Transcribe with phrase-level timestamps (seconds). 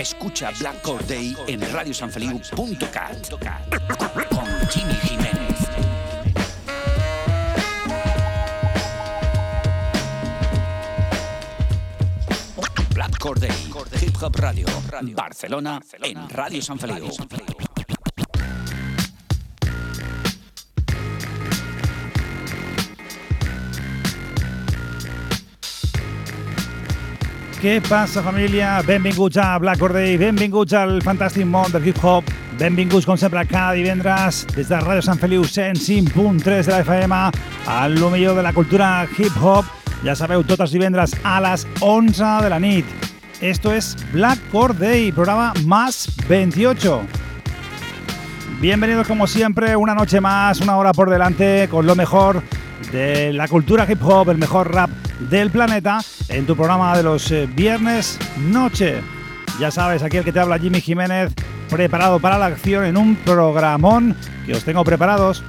[0.00, 3.28] Escucha Black Core Day en radiosanfeliu.cat
[4.30, 5.68] con Jimmy Jiménez.
[12.94, 13.50] Black Core Day,
[14.00, 14.66] Hip Hop Radio,
[15.14, 17.10] Barcelona, en Radio San Feliu.
[27.60, 28.78] Què passa, família?
[28.88, 32.24] Benvinguts a Black Day, benvinguts al fantàstic món del hip-hop,
[32.56, 37.18] benvinguts, com sempre, cada divendres des de Ràdio Sant Feliu 105.3 de la FM
[37.68, 39.68] a lo de la cultura hip-hop.
[40.06, 42.86] Ja sabeu, tots els divendres a les 11 de la nit.
[43.42, 44.40] Esto es Black
[44.78, 47.02] Day, programa más 28.
[48.62, 52.42] Bienvenidos como siempre, una noche más, una hora por delante con lo mejor
[52.90, 54.88] de la cultura hip hop, el mejor rap
[55.28, 59.00] del planeta, en tu programa de los eh, viernes noche.
[59.58, 61.32] Ya sabes, aquí el que te habla Jimmy Jiménez,
[61.68, 64.16] preparado para la acción en un programón
[64.46, 65.42] que os tengo preparados.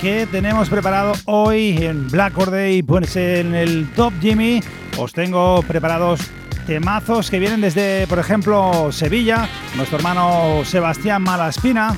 [0.00, 2.82] ¿Qué tenemos preparado hoy en Black Day?
[2.82, 4.62] Pues en el Top Jimmy
[4.98, 6.20] os tengo preparados
[6.66, 11.96] temazos que vienen desde, por ejemplo, Sevilla, nuestro hermano Sebastián Malaspina.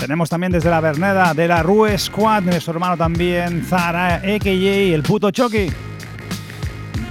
[0.00, 4.94] Tenemos también desde la Verneda de la Rue Squad, nuestro hermano también Zara, a.k.a.
[4.94, 5.70] el puto Chucky.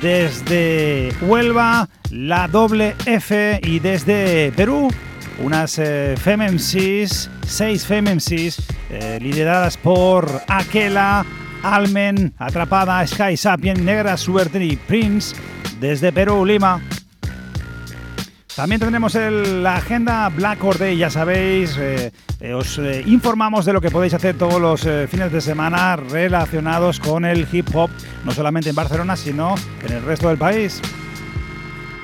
[0.01, 4.89] Desde Huelva, la doble F y desde Perú,
[5.37, 11.23] unas eh, seis FemMCs, eh, lideradas por Aquela,
[11.61, 15.35] Almen, Atrapada, Sky Sapien, Negra Suerte y Prince,
[15.79, 16.81] desde Perú, Lima.
[18.59, 22.11] También tendremos la agenda Black Or Day, ya sabéis, eh,
[22.41, 26.99] eh, os eh, informamos de lo que podéis hacer todos los fines de semana relacionados
[26.99, 27.89] con el hip hop,
[28.25, 29.55] no solamente en Barcelona, sino
[29.87, 30.81] en el resto del país.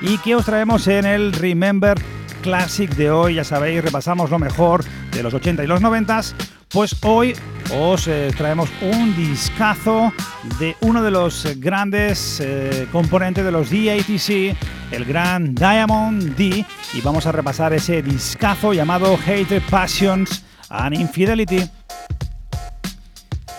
[0.00, 2.00] ¿Y qué os traemos en el Remember
[2.40, 3.34] Classic de hoy?
[3.34, 6.22] Ya sabéis, repasamos lo mejor de los 80 y los 90
[6.68, 7.34] pues hoy
[7.72, 10.12] os eh, traemos un discazo
[10.58, 14.56] de uno de los grandes eh, componentes de los DATC,
[14.92, 21.68] el gran Diamond D, y vamos a repasar ese discazo llamado Hate Passions and Infidelity.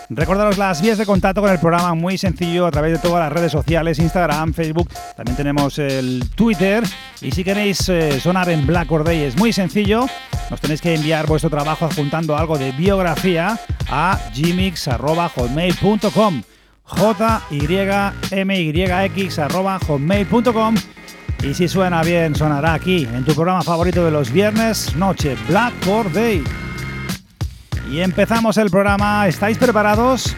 [0.09, 3.29] Recordaros las vías de contacto con el programa, muy sencillo, a través de todas las
[3.31, 6.83] redes sociales, Instagram, Facebook, también tenemos el Twitter.
[7.21, 10.05] Y si queréis eh, sonar en Black Day, es muy sencillo.
[10.49, 13.59] Nos tenéis que enviar vuestro trabajo adjuntando algo de biografía
[13.89, 16.43] a gmix.hotmail.com
[16.89, 17.41] j
[21.43, 25.73] y si suena bien, sonará aquí, en tu programa favorito de los viernes, noche, Black
[26.11, 26.43] Day.
[27.89, 29.27] Y empezamos el programa.
[29.27, 30.35] ¿Estáis preparados?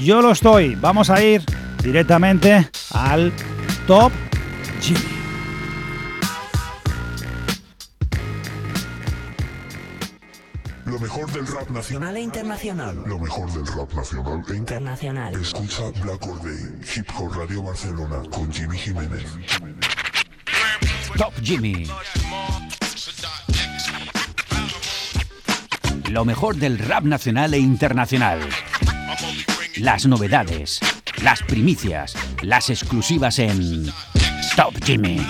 [0.00, 0.74] Yo lo estoy.
[0.76, 1.42] Vamos a ir
[1.82, 3.32] directamente al
[3.86, 4.12] Top
[4.80, 5.18] Jimmy.
[10.86, 13.04] Lo mejor del rap nacional e internacional.
[13.06, 15.34] Lo mejor del rap nacional e internacional.
[15.34, 19.24] Escucha Black Or Day, Hip Hop Radio Barcelona con Jimmy Jiménez.
[21.16, 21.86] Top Jimmy.
[26.10, 28.40] Lo mejor del rap nacional e internacional.
[29.76, 30.80] Las novedades,
[31.22, 33.86] las primicias, las exclusivas en
[34.56, 35.20] Top Jimmy.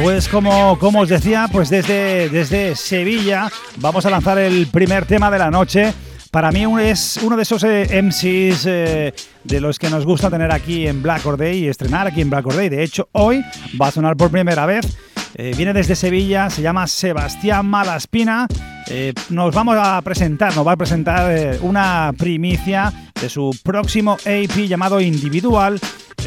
[0.00, 5.28] Pues como, como os decía, pues desde, desde Sevilla vamos a lanzar el primer tema
[5.28, 5.92] de la noche.
[6.30, 10.52] Para mí es uno de esos eh, MCs eh, de los que nos gusta tener
[10.52, 12.68] aquí en Black Or Day y estrenar aquí en Black Or Day.
[12.68, 13.44] De hecho, hoy
[13.80, 14.86] va a sonar por primera vez.
[15.34, 18.46] Eh, viene desde Sevilla, se llama Sebastián Malaspina
[18.92, 24.14] eh, nos vamos a presentar, nos va a presentar eh, una primicia de su próximo
[24.14, 25.78] AP llamado Individual.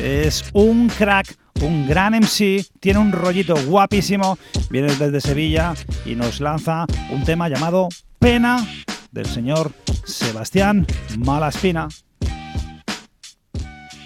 [0.02, 4.38] Es un crack, un gran MC, tiene un rollito guapísimo,
[4.70, 5.74] viene desde Sevilla
[6.06, 8.66] y nos lanza un tema llamado Pena
[9.12, 9.74] del señor
[10.06, 10.88] Sebastián
[11.18, 11.90] Malaspina.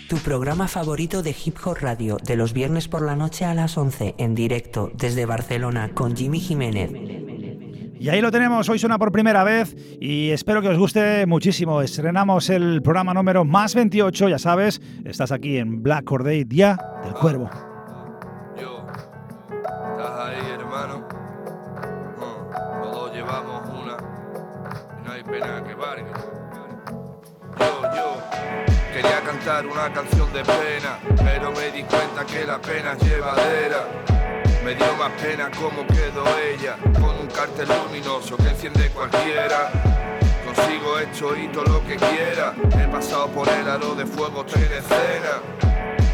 [0.10, 3.78] Tu programa favorito de Hip Hop Radio, de los viernes por la noche a las
[3.78, 7.37] 11, en directo desde Barcelona con Jimmy Jiménez.
[8.00, 11.82] Y ahí lo tenemos, hoy suena por primera vez y espero que os guste muchísimo.
[11.82, 17.14] Estrenamos el programa número más 28, ya sabes, estás aquí en Black Corday, Día del
[17.14, 17.50] Cuervo.
[18.62, 18.86] Yo,
[19.92, 21.08] ¿estás ahí, hermano?
[22.18, 23.98] Mm, todos llevamos una
[25.00, 26.14] y no hay pena que valga.
[27.60, 28.18] Yo, yo,
[28.94, 34.37] quería cantar una canción de pena, pero me di cuenta que la pena es llevadera.
[34.68, 39.72] Me dio más pena cómo quedó ella, con un cartel luminoso que enciende cualquiera.
[40.44, 44.70] Consigo hecho y todo lo que quiera, he pasado por el aro de fuego tres
[44.70, 45.40] escenas.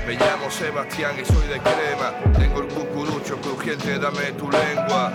[0.05, 2.13] Me llamo Sebastián y soy de crema.
[2.38, 5.11] Tengo el cucurucho crujiente, dame tu lengua.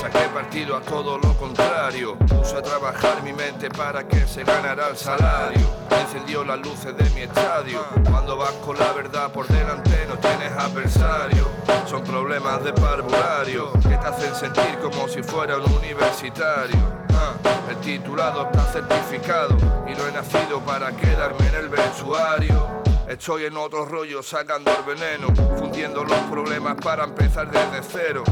[0.00, 2.16] Saqué partido a todo lo contrario.
[2.16, 5.60] Puse a trabajar mi mente para que se ganara el salario.
[5.90, 7.84] Encendió las luces de mi estadio.
[8.10, 11.46] Cuando vas con la verdad por delante no tienes adversario.
[11.86, 16.78] Son problemas de parvulario que te hacen sentir como si fuera un universitario.
[17.12, 17.34] Ah,
[17.68, 19.54] el titulado está certificado
[19.86, 22.80] y no he nacido para quedarme en el vestuario.
[23.06, 25.26] Estoy en otro rollo sacando el veneno,
[25.58, 28.24] fundiendo los problemas para empezar desde cero.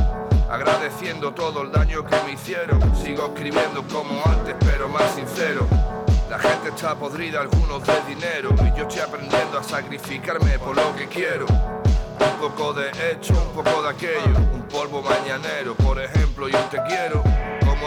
[0.51, 5.67] Agradeciendo todo el daño que me hicieron, sigo escribiendo como antes, pero más sincero.
[6.31, 10.97] La gente está podrida, algunos de dinero, y yo estoy aprendiendo a sacrificarme por lo
[10.97, 11.45] que quiero.
[11.45, 16.79] Un poco de hecho, un poco de aquello, un polvo mañanero, por ejemplo, yo te
[16.89, 17.23] quiero.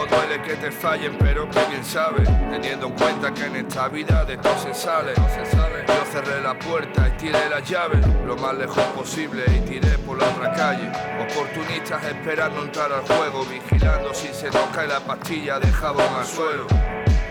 [0.02, 3.88] Como duele que te fallen, pero que bien sabe, teniendo en cuenta que en esta
[3.88, 5.12] vida de todo se sale.
[5.14, 10.18] Yo cerré la puerta y tiré la llave lo más lejos posible y tiré por
[10.18, 10.90] la otra calle.
[11.22, 16.26] Oportunistas esperando entrar al juego, vigilando si se nos cae la pastilla de jabón al
[16.26, 16.66] suelo.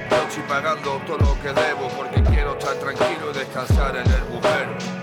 [0.10, 4.24] Yo estoy pagando todo lo que debo porque quiero estar tranquilo y descansar en el
[4.32, 5.02] bujero.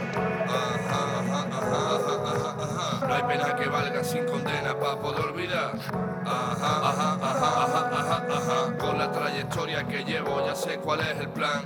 [3.08, 5.72] No hay pena que valga sin condena para poder olvidar.
[8.78, 11.64] Con la trayectoria que llevo ya sé cuál es el plan.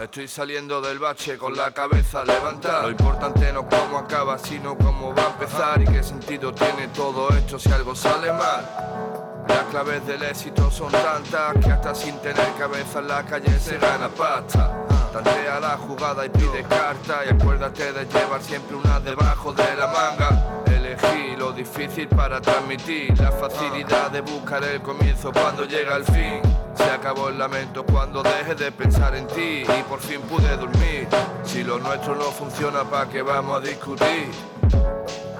[0.00, 2.84] Estoy saliendo del bache con la cabeza levantada.
[2.84, 6.88] Lo importante no es cómo acaba, sino cómo va a empezar y qué sentido tiene
[6.88, 9.13] todo esto si algo sale mal.
[9.48, 13.78] Las claves del éxito son tantas que hasta sin tener cabeza en la calle se
[13.78, 14.84] gana pasta.
[15.12, 19.86] Tantea la jugada y pide carta y acuérdate de llevar siempre una debajo de la
[19.86, 20.62] manga.
[20.66, 26.40] Elegí lo difícil para transmitir la facilidad de buscar el comienzo cuando llega el fin.
[26.74, 31.06] Se acabó el lamento cuando deje de pensar en ti y por fin pude dormir.
[31.44, 34.30] Si lo nuestro no funciona, ¿para qué vamos a discutir?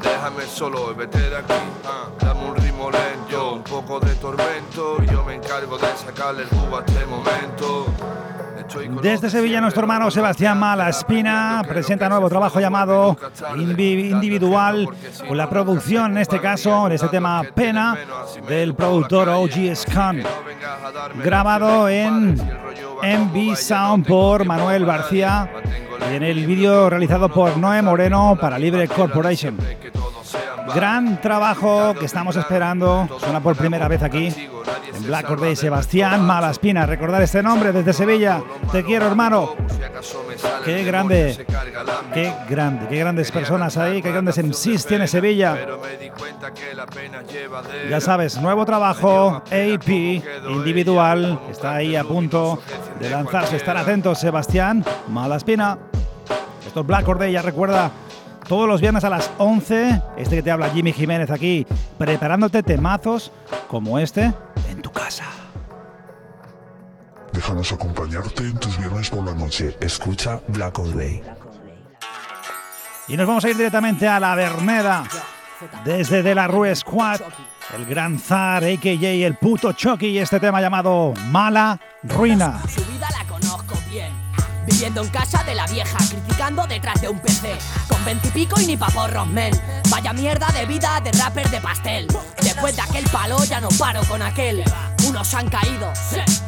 [0.02, 1.54] Déjame solo y vete de aquí.
[2.20, 3.13] dame un ritmo lento,
[9.02, 13.16] Desde Sevilla, nuestro hermano Sebastián Malaspina presenta nuevo trabajo llamado
[13.56, 14.88] Individual,
[15.28, 17.96] con la producción, en este caso, en este tema Pena,
[18.48, 20.22] del productor OG Scan.
[21.22, 25.50] Grabado en MV Sound por Manuel García
[26.10, 29.58] y en el vídeo realizado por Noé Moreno para Libre Corporation.
[30.72, 33.08] Gran trabajo que estamos esperando.
[33.19, 34.26] Suena por primera vez aquí
[34.94, 36.87] en Black Corday Sebastián Malaspina.
[36.87, 38.43] Recordar este nombre desde Sevilla.
[38.72, 39.55] Te quiero, hermano.
[40.64, 41.46] Qué grande,
[42.12, 45.58] qué grande, qué grandes personas ahí, qué grandes MCs tiene Sevilla.
[47.88, 49.88] Ya sabes, nuevo trabajo, AP,
[50.50, 52.61] individual, está ahí a punto
[53.00, 53.56] de lanzarse.
[53.56, 55.78] Estar atentos, Sebastián Malaspina.
[56.66, 57.90] Esto es Black Corday, ya recuerda,
[58.48, 61.66] todos los viernes a las 11, este que te habla Jimmy Jiménez aquí,
[61.98, 63.32] preparándote temazos
[63.68, 64.32] como este
[64.68, 65.24] en tu casa.
[67.32, 69.76] Déjanos acompañarte en tus viernes por la noche.
[69.80, 71.22] Escucha Black Day.
[73.08, 75.04] Y nos vamos a ir directamente a la Verneda,
[75.84, 77.20] desde De la Rue Squad,
[77.76, 78.92] el gran zar, a.k.a.
[78.92, 82.62] el puto Chucky, y este tema llamado Mala Ruina.
[84.66, 87.56] Viviendo en casa de la vieja, criticando detrás de un PC.
[87.88, 89.52] Con veintipico y ni paporros, men.
[89.90, 92.06] Vaya mierda de vida de rapper de pastel.
[92.42, 94.64] Después de aquel palo ya no paro con aquel.
[95.06, 95.92] Unos han caído,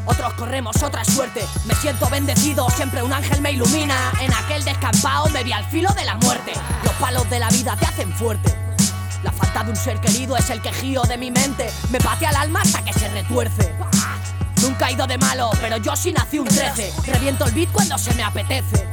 [0.06, 1.44] otros corremos otra suerte.
[1.66, 4.12] Me siento bendecido, siempre un ángel me ilumina.
[4.20, 6.52] En aquel descampado me vi al filo de la muerte.
[6.82, 8.56] Los palos de la vida te hacen fuerte.
[9.22, 11.70] La falta de un ser querido es el quejío de mi mente.
[11.90, 13.74] Me patea el alma hasta que se retuerce.
[14.66, 16.92] Nunca he ido de malo, pero yo sí nací un 13.
[17.06, 18.88] Reviento el beat cuando se me apetece.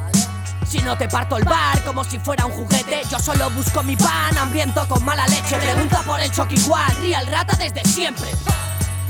[0.67, 3.95] Si no te parto el bar como si fuera un juguete, yo solo busco mi
[3.95, 5.57] pan, hambriento con mala leche.
[5.57, 8.29] Pregunta por el choque igual, real rata desde siempre.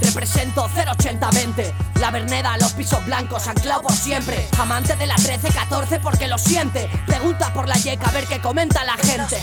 [0.02, 4.48] Represento 08020, la Verneda, los pisos blancos, anclado por siempre.
[4.58, 6.90] Amante de la 13-14 porque lo siente.
[7.06, 9.38] Pregunta por la yeca a ver qué comenta la gente.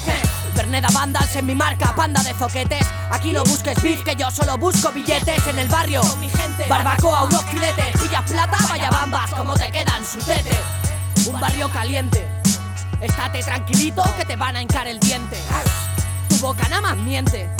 [0.54, 2.86] Verneda Vandals en mi marca, panda de zoquetes.
[3.10, 6.02] Aquí no busques beef, que yo solo busco billetes en el barrio.
[6.20, 10.56] mi gente, barbacoa, unos filetes, pillas plata, vaya bambas, como te quedan su tete.
[11.26, 12.26] Un barrio caliente,
[13.00, 15.36] estate tranquilito que te van a hincar el diente.
[16.28, 17.50] Tu boca nada más miente.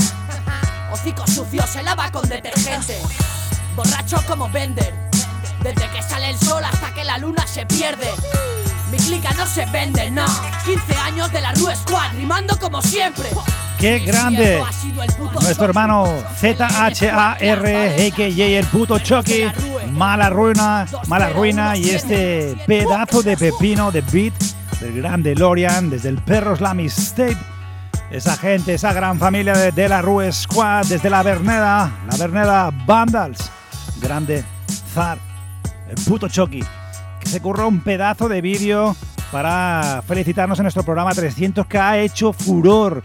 [0.92, 3.00] Hocico sucio se lava con detergente.
[3.76, 4.92] Borracho como Bender.
[5.62, 8.10] Desde que sale el sol hasta que la luna se pierde.
[8.90, 10.26] Mi clica no se vende, no.
[10.64, 13.28] 15 años de la Rue Squad, rimando como siempre.
[13.78, 14.60] ¡Qué grande!
[15.40, 16.06] Nuestro hermano
[16.36, 18.58] Z-H-A-R, a.k.a.
[18.58, 19.44] el puto Chucky.
[19.92, 21.76] Mala ruina, mala ruina.
[21.76, 24.34] Y este pedazo de pepino de beat
[24.80, 27.38] del grande Lorian desde el Perro Slam State.
[28.10, 33.50] Esa gente, esa gran familia de, la Rue Squad, desde la Verneda, la Verneda Vandals.
[34.00, 34.44] Grande
[34.92, 35.18] Zar,
[35.88, 36.64] el puto Chucky
[37.30, 38.96] se curró un pedazo de vídeo
[39.30, 43.04] para felicitarnos en nuestro programa 300 que ha hecho furor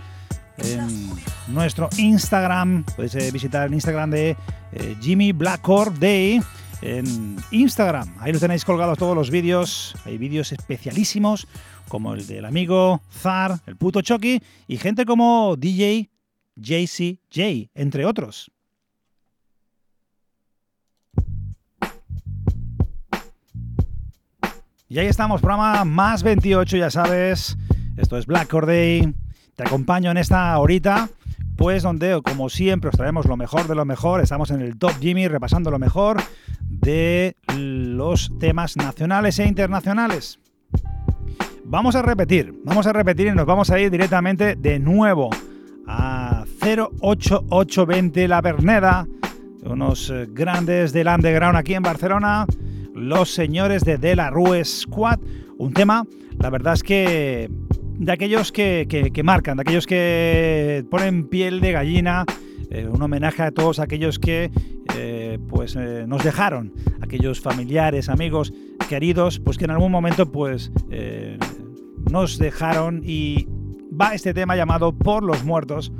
[0.57, 1.11] en
[1.49, 2.83] nuestro Instagram.
[2.95, 4.35] Puedes eh, visitar el Instagram de
[4.71, 6.41] eh, Jimmy Blackcore Day
[6.81, 8.15] en Instagram.
[8.19, 9.95] Ahí lo tenéis colgados todos los vídeos.
[10.05, 11.47] Hay vídeos especialísimos
[11.87, 16.09] como el del amigo Zar, el puto Chucky y gente como DJ
[16.55, 18.51] JCJ, entre otros.
[24.87, 27.57] Y ahí estamos, programa más 28, ya sabes.
[27.97, 29.15] Esto es Black Day.
[29.55, 31.09] Te acompaño en esta horita,
[31.57, 34.21] pues donde, como siempre, os traemos lo mejor de lo mejor.
[34.21, 36.17] Estamos en el Top Jimmy repasando lo mejor
[36.67, 40.39] de los temas nacionales e internacionales.
[41.63, 45.31] Vamos a repetir, vamos a repetir y nos vamos a ir directamente de nuevo
[45.87, 49.07] a 08820 La Verneda,
[49.63, 52.45] unos eh, grandes del underground aquí en Barcelona
[52.95, 55.19] los señores de De La Rue Squad.
[55.57, 56.05] Un tema,
[56.39, 57.49] la verdad es que
[57.97, 62.25] de aquellos que, marcan, de aquellos que ponen piel de gallina,
[62.71, 64.49] eh, un homenaje a todos aquellos que
[64.95, 68.53] eh, pues eh, nos dejaron, aquellos familiares, amigos,
[68.89, 70.71] queridos, pues que en algún momento pues
[72.09, 73.47] nos dejaron y
[73.99, 75.91] va este tema llamado Por los Muertos,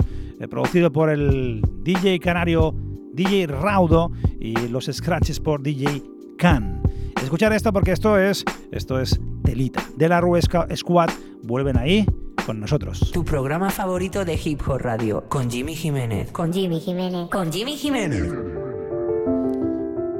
[0.50, 2.74] producido por el DJ canario
[3.12, 6.02] DJ Raudo y los scratches por DJ
[6.38, 6.85] Can.
[7.22, 9.82] Escuchar esto porque esto es, esto es telita.
[9.96, 11.10] De la Rue Squad
[11.42, 12.06] vuelven ahí
[12.44, 13.10] con nosotros.
[13.12, 16.30] Tu programa favorito de Hip Hop Radio con Jimmy Jiménez.
[16.30, 17.28] Con Jimmy Jiménez.
[17.30, 18.32] Con Jimmy Jiménez.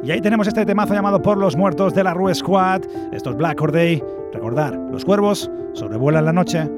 [0.03, 2.83] Y ahí tenemos este temazo llamado Por los Muertos de la Rue Squad.
[3.12, 4.03] Esto es Black Day.
[4.33, 6.69] Recordar, los cuervos sobrevuelan la noche.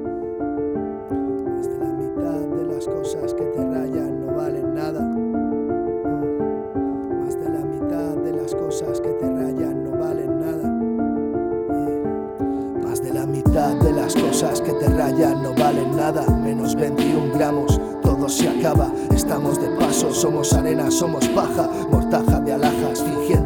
[15.98, 22.38] Nada, menos 21 gramos, todo se acaba, estamos de paso, somos arena, somos paja, mortaja
[22.40, 23.37] de alhajas, fingiendo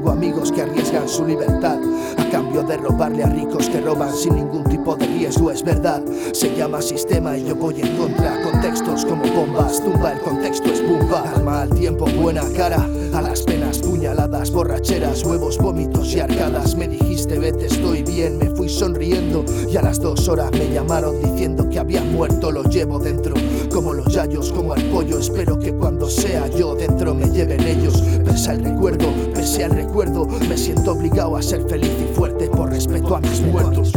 [0.00, 1.78] tengo amigos que arriesgan su libertad,
[2.16, 6.02] a cambio de robarle a ricos que roban sin ningún tipo de riesgo, es verdad,
[6.32, 10.82] se llama sistema y yo voy en contra, contextos como bombas, tumba el contexto es
[10.88, 16.74] bomba, alma al tiempo, buena cara, a las penas, puñaladas, borracheras, huevos, vómitos y arcadas,
[16.76, 21.20] me dijiste vete, estoy bien, me fui sonriendo y a las dos horas me llamaron
[21.20, 23.34] diciendo que había muerto, lo llevo dentro,
[23.70, 28.02] como los yayos, como el pollo, espero que cuando sea yo dentro me lleven ellos,
[28.24, 32.70] pese al recuerdo, pese al recuerdo, me siento obligado a ser feliz y fuerte por
[32.70, 33.92] respeto a mis muertos.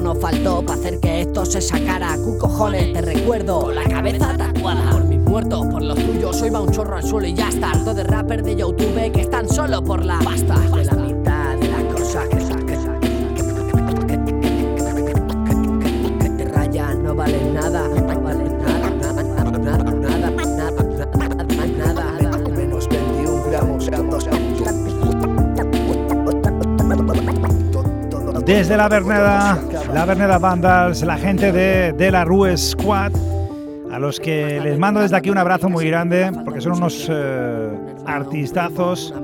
[0.00, 2.16] no faltó para hacer que esto se sacara.
[2.16, 3.60] Cu cojones, te recuerdo.
[3.60, 4.90] Con la cabeza tatuada.
[4.90, 6.36] Por mis muertos, por los tuyos.
[6.36, 7.70] Soy va un chorro al suelo y ya está.
[7.72, 10.58] Harto de rapper de YouTube que están solo por la pasta.
[10.58, 12.42] De la mitad de las cosas que te
[17.02, 17.88] no valen nada.
[17.88, 18.90] No valen nada,
[21.76, 22.38] nada.
[22.48, 23.88] Menos 21 gramos.
[28.44, 29.60] Desde la Berneda
[29.92, 33.12] la Verneda Vandals, la gente de, de la Rue Squad,
[33.90, 37.70] a los que les mando desde aquí un abrazo muy grande, porque son unos eh,
[38.06, 39.14] artistazos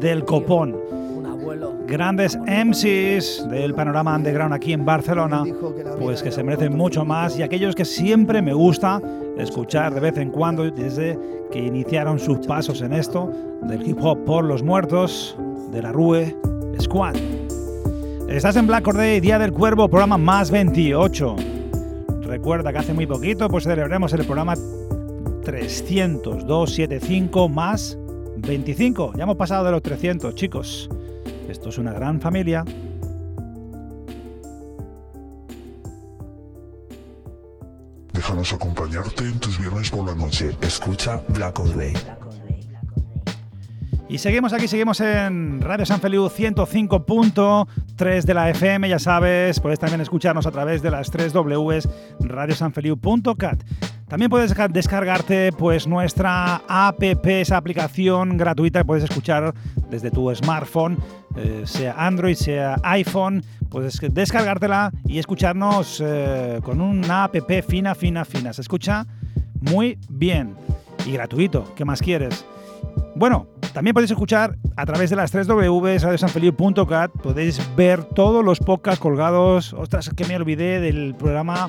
[0.00, 0.76] del copón.
[1.86, 5.44] Grandes MCs del panorama underground aquí en Barcelona,
[5.98, 9.00] pues que se merecen mucho más y aquellos que siempre me gusta
[9.38, 11.18] escuchar de vez en cuando desde
[11.50, 13.32] que iniciaron sus pasos en esto
[13.62, 15.38] del hip hop por los muertos
[15.72, 16.36] de la Rue
[16.78, 17.14] Squad.
[18.28, 21.36] Estás en Black Corday, Día del Cuervo, programa más 28.
[22.20, 24.54] Recuerda que hace muy poquito pues celebraremos el programa
[25.44, 26.44] 300,
[27.50, 27.96] más
[28.36, 29.14] 25.
[29.16, 30.90] Ya hemos pasado de los 300, chicos.
[31.48, 32.66] Esto es una gran familia.
[38.12, 40.54] Déjanos acompañarte en tus viernes por la noche.
[40.60, 41.94] Escucha Black Day.
[44.10, 49.78] Y seguimos aquí, seguimos en Radio San Feliu 105.3 de la FM, ya sabes, puedes
[49.78, 51.86] también escucharnos a través de las 3 Ws
[52.20, 53.62] radiosanfeliu.cat.
[54.08, 59.52] También puedes descargarte pues nuestra app, esa aplicación gratuita que puedes escuchar
[59.90, 60.96] desde tu smartphone,
[61.36, 67.36] eh, sea Android, sea iPhone, puedes descargártela y escucharnos eh, con una app
[67.68, 68.54] fina, fina, fina.
[68.54, 69.06] Se escucha
[69.60, 70.54] muy bien
[71.04, 72.46] y gratuito, ¿qué más quieres?
[73.18, 78.60] Bueno, también podéis escuchar a través de las 3 W, radiosanfeliu.cat, podéis ver todos los
[78.60, 79.72] podcasts colgados.
[79.72, 81.68] Ostras, que me olvidé del programa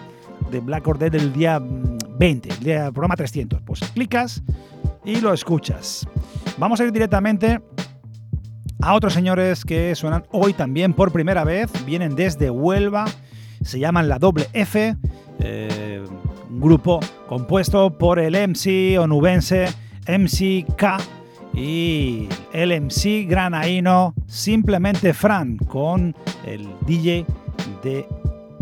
[0.51, 3.63] de Black or Dead del día 20, el día, programa 300.
[3.63, 4.44] Pues clicas
[5.03, 6.08] y lo escuchas.
[6.60, 7.60] Vamos a ir directamente
[8.84, 11.72] a otros señores que suenan hoy también por primera vez.
[11.84, 13.06] Vienen desde Huelva,
[13.63, 14.96] se llaman la Doble F,
[15.39, 16.06] eh,
[16.48, 19.68] un grupo compuesto por el MC onubense
[20.08, 21.18] MCK
[21.59, 27.25] y el MC granaíno simplemente Fran con el DJ
[27.83, 28.07] de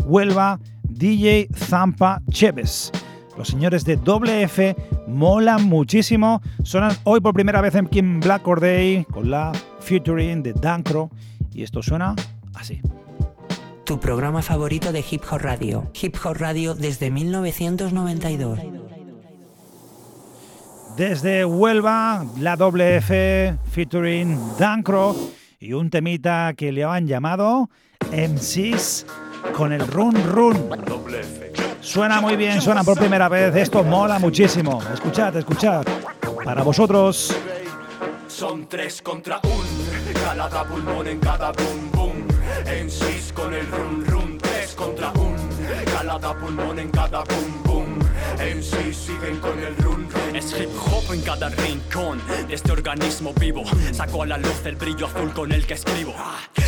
[0.04, 2.90] Huelva, DJ Zampa Cheves.
[3.36, 6.42] Los señores de WF molan muchísimo.
[6.64, 11.10] Sonan hoy por primera vez en Kim Black Or Day con la featuring de Dancro.
[11.54, 12.16] Y esto suena
[12.54, 12.80] así.
[13.84, 15.88] Tu programa favorito de Hip Hop Radio.
[16.02, 18.87] Hip Hop Radio desde 1992.
[20.98, 25.14] Desde Huelva, la WF featuring Dancro
[25.60, 27.70] y un temita que le han llamado
[28.10, 29.06] MCs
[29.56, 30.70] con el run run.
[31.80, 34.82] Suena muy bien, suena por primera vez, esto mola muchísimo.
[34.92, 35.84] Escuchad, escuchad.
[36.44, 37.32] Para vosotros.
[38.26, 42.26] Son tres contra un, cada pulmón en cada boom boom.
[42.66, 45.36] MCs con el run run, tres contra un,
[45.92, 47.67] cada pulmón en cada boom boom.
[48.38, 50.36] MCs siguen con el run run.
[50.36, 53.64] Es hip hop en cada rincón de este organismo vivo.
[53.92, 56.14] Saco a la luz el brillo azul con el que escribo.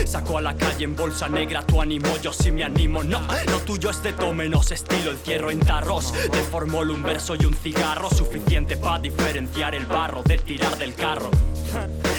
[0.04, 3.04] Saco a la calle en bolsa negra tu ánimo, yo sí me animo.
[3.04, 5.12] No, lo tuyo es de menos estilo.
[5.12, 8.11] Encierro en tarros de formol un verso y un cigarro.
[8.11, 11.30] Suficiente para diferenciar el barro de tirar del carro.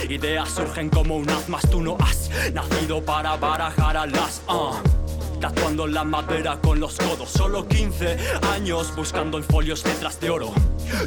[0.09, 4.41] Ideas surgen como un haz, más tú no has nacido para barajar a las.
[4.47, 5.00] Uh.
[5.41, 8.15] Tatuando la madera con los codos, solo 15
[8.53, 10.53] años buscando en folios letras de oro.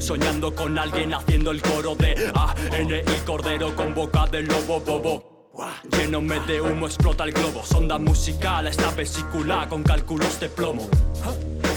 [0.01, 4.81] Soñando con alguien haciendo el coro de A, N y Cordero con boca de lobo
[4.81, 5.51] bobo.
[5.97, 7.63] Llenome de humo, explota el globo.
[7.63, 10.89] Sonda musical, esta vesícula con cálculos de plomo.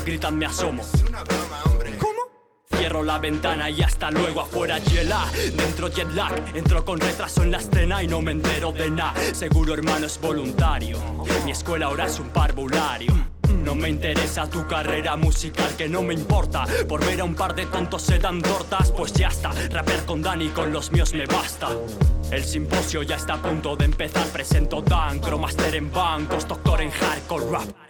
[0.04, 0.82] Gritan, me asomo.
[2.70, 5.26] Cierro la ventana y hasta luego afuera hiela
[5.56, 9.14] Dentro jet lag, entro con retraso en la escena y no me entero de nada
[9.34, 11.00] Seguro hermano es voluntario
[11.46, 13.28] Mi escuela ahora es un parvulario
[13.68, 16.66] no me interesa tu carrera musical, que no me importa.
[16.88, 19.52] Por ver a un par de tontos se dan tortas, pues ya está.
[19.70, 21.68] Rapper con Dani, con los míos me basta.
[22.32, 24.26] El simposio ya está a punto de empezar.
[24.28, 27.87] Presento Dan, Cromaster en bancos, doctor en hardcore rap.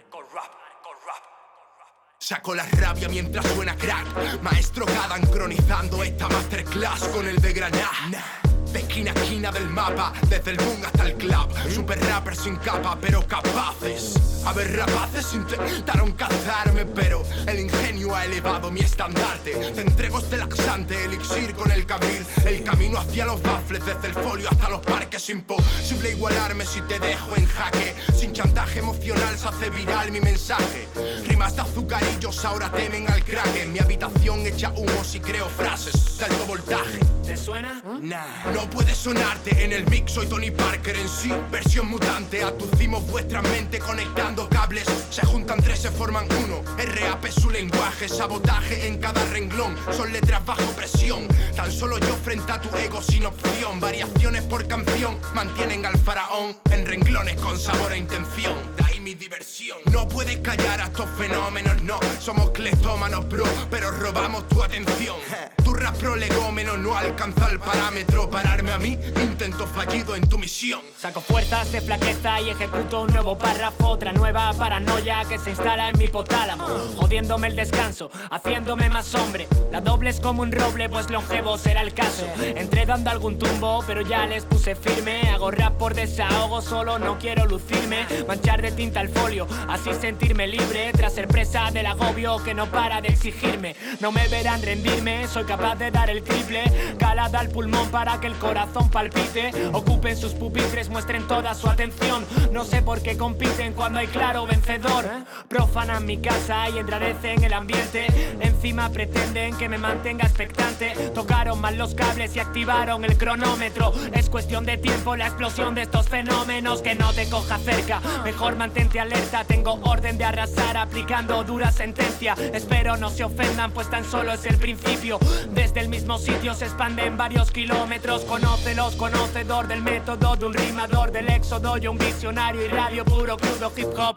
[2.28, 4.42] Saco la rabia mientras suena crack.
[4.42, 8.47] Maestro Gadan cronizando esta masterclass con el de Granada.
[8.78, 11.48] De esquina a esquina del mapa, desde el boom hasta el club.
[11.74, 14.14] Super rapper sin capa, pero capaces.
[14.46, 19.50] A ver, rapaces intentaron cazarme, pero el ingenio ha elevado mi estandarte.
[19.50, 22.24] Te entrego este laxante elixir con el cabril.
[22.46, 25.28] El camino hacia los baffles, desde el folio hasta los parques.
[25.28, 27.96] Imposible igualarme si te dejo en jaque.
[28.14, 30.86] Sin chantaje emocional se hace viral mi mensaje.
[31.26, 33.56] Rimas de azucarillos ahora temen al crack.
[33.56, 37.00] En mi habitación echa humo si creo frases de alto voltaje.
[37.24, 37.82] ¿Te suena?
[38.00, 38.52] Nah.
[38.54, 42.42] No puede sonarte en el mix, soy Tony Parker en sí, versión mutante.
[42.42, 44.84] Atucimos vuestra mente conectando cables.
[45.10, 46.62] Se juntan tres, se forman uno.
[46.76, 49.76] RAP es su lenguaje, sabotaje en cada renglón.
[49.92, 51.26] Son letras bajo presión.
[51.54, 53.80] Tan solo yo frente a tu ego sin opción.
[53.80, 58.54] Variaciones por canción mantienen al faraón en renglones con sabor e intención.
[58.76, 59.78] De ahí mi diversión.
[59.92, 61.98] No puedes callar a estos fenómenos, no.
[62.20, 65.16] Somos cleptómanos, bro, pero robamos tu atención.
[65.64, 68.30] Tu rap prolegómeno no alcanza el parámetro.
[68.48, 70.80] Pararme a mí, intento fallido en tu misión.
[70.96, 75.90] Saco fuerzas de flaqueza y ejecuto un nuevo párrafo, otra nueva paranoia que se instala
[75.90, 79.46] en mi potálamo, jodiéndome el descanso, haciéndome más hombre.
[79.70, 82.26] La doble es como un roble, pues longevo será el caso.
[82.40, 85.28] Entré dando algún tumbo, pero ya les puse firme.
[85.28, 90.48] Hago rap por desahogo, solo no quiero lucirme, manchar de tinta el folio, así sentirme
[90.48, 93.76] libre tras ser presa del agobio que no para de exigirme.
[94.00, 96.64] No me verán rendirme, soy capaz de dar el triple,
[96.98, 99.50] calada al pulmón para que el corazón palpite.
[99.72, 102.24] Ocupen sus pupitres, muestren toda su atención.
[102.52, 105.04] No sé por qué compiten cuando hay claro vencedor.
[105.48, 108.06] Profanan mi casa y enrarecen el ambiente.
[108.40, 110.94] Encima pretenden que me mantenga expectante.
[111.14, 113.92] Tocaron mal los cables y activaron el cronómetro.
[114.12, 118.00] Es cuestión de tiempo la explosión de estos fenómenos que no te coja cerca.
[118.24, 122.34] Mejor mantente alerta, tengo orden de arrasar aplicando dura sentencia.
[122.52, 125.18] Espero no se ofendan, pues tan solo es el principio.
[125.50, 128.24] Desde el mismo sitio se expanden varios kilómetros.
[128.28, 131.78] Conócelos, conocedor del método de un rimador del éxodo.
[131.78, 134.16] Yo un visionario y radio puro, crudo hip hop.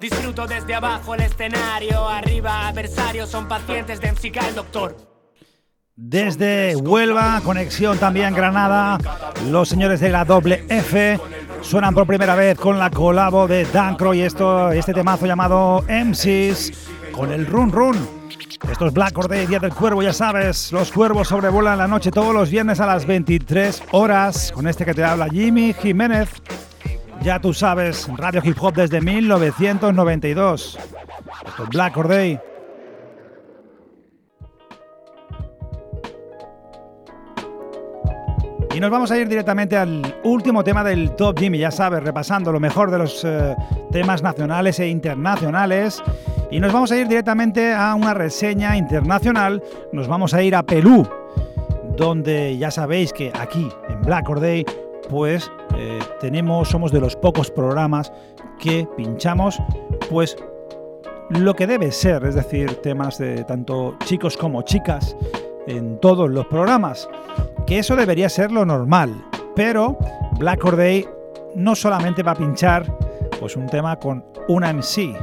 [0.00, 4.96] Disfruto desde abajo el escenario, arriba adversarios son pacientes de MC el doctor.
[5.94, 8.98] Desde Huelva, conexión también Granada,
[9.48, 11.20] los señores de la doble F
[11.62, 16.72] suenan por primera vez con la colabo de Dancro y esto, este temazo llamado MCs
[17.12, 18.23] con el Run Run.
[18.70, 22.34] Esto es Black Day, Día del Cuervo, ya sabes, los cuervos sobrevuelan la noche todos
[22.34, 26.28] los viernes a las 23 horas con este que te habla Jimmy Jiménez.
[27.22, 30.78] Ya tú sabes, Radio Hip Hop desde 1992.
[31.46, 32.40] Esto es Black Day.
[38.74, 42.50] Y nos vamos a ir directamente al último tema del Top Jimmy, ya sabes, repasando
[42.50, 43.54] lo mejor de los eh,
[43.92, 46.02] temas nacionales e internacionales.
[46.50, 49.62] Y nos vamos a ir directamente a una reseña internacional.
[49.92, 51.06] Nos vamos a ir a Perú,
[51.96, 54.66] donde ya sabéis que aquí en Black Or Day,
[55.08, 58.12] pues eh, tenemos, somos de los pocos programas
[58.58, 59.62] que pinchamos,
[60.10, 60.36] pues
[61.30, 65.16] lo que debe ser, es decir, temas de tanto chicos como chicas
[65.66, 67.08] en todos los programas
[67.66, 69.24] que eso debería ser lo normal,
[69.54, 69.98] pero
[70.38, 71.06] Black Or Day
[71.54, 72.84] no solamente va a pinchar
[73.38, 75.16] pues un tema con una MC,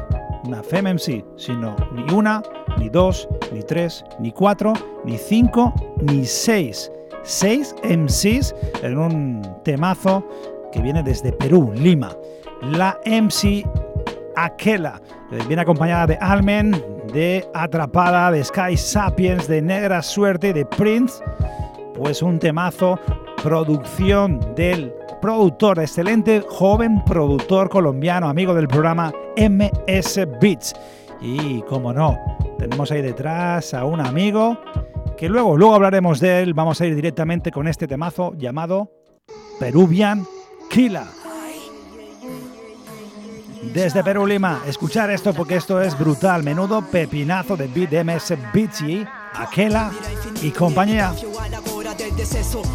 [0.45, 2.41] una Fem MC, sino ni una,
[2.77, 4.73] ni dos, ni tres, ni cuatro,
[5.06, 6.91] ni cinco, ni seis.
[7.23, 10.27] Seis MCs en un temazo
[10.71, 12.15] que viene desde Perú, Lima.
[12.62, 13.63] La MC
[14.36, 15.01] Aquela
[15.32, 21.21] eh, viene acompañada de Almen, de Atrapada, de Sky Sapiens, de Negra Suerte, de Prince
[22.02, 23.00] pues un temazo,
[23.43, 30.74] producción del productor, excelente joven productor colombiano, amigo del programa MS Beats.
[31.21, 32.17] Y como no,
[32.58, 34.58] tenemos ahí detrás a un amigo
[35.15, 36.56] que luego, luego hablaremos de él.
[36.56, 38.91] Vamos a ir directamente con este temazo llamado
[39.60, 40.26] Peruvian
[40.71, 41.20] Killer.
[43.62, 46.43] Desde Perú Lima, escuchar esto porque esto es brutal.
[46.43, 49.91] Menudo pepinazo de beat de MS Beats y Aquela
[50.41, 51.13] y compañía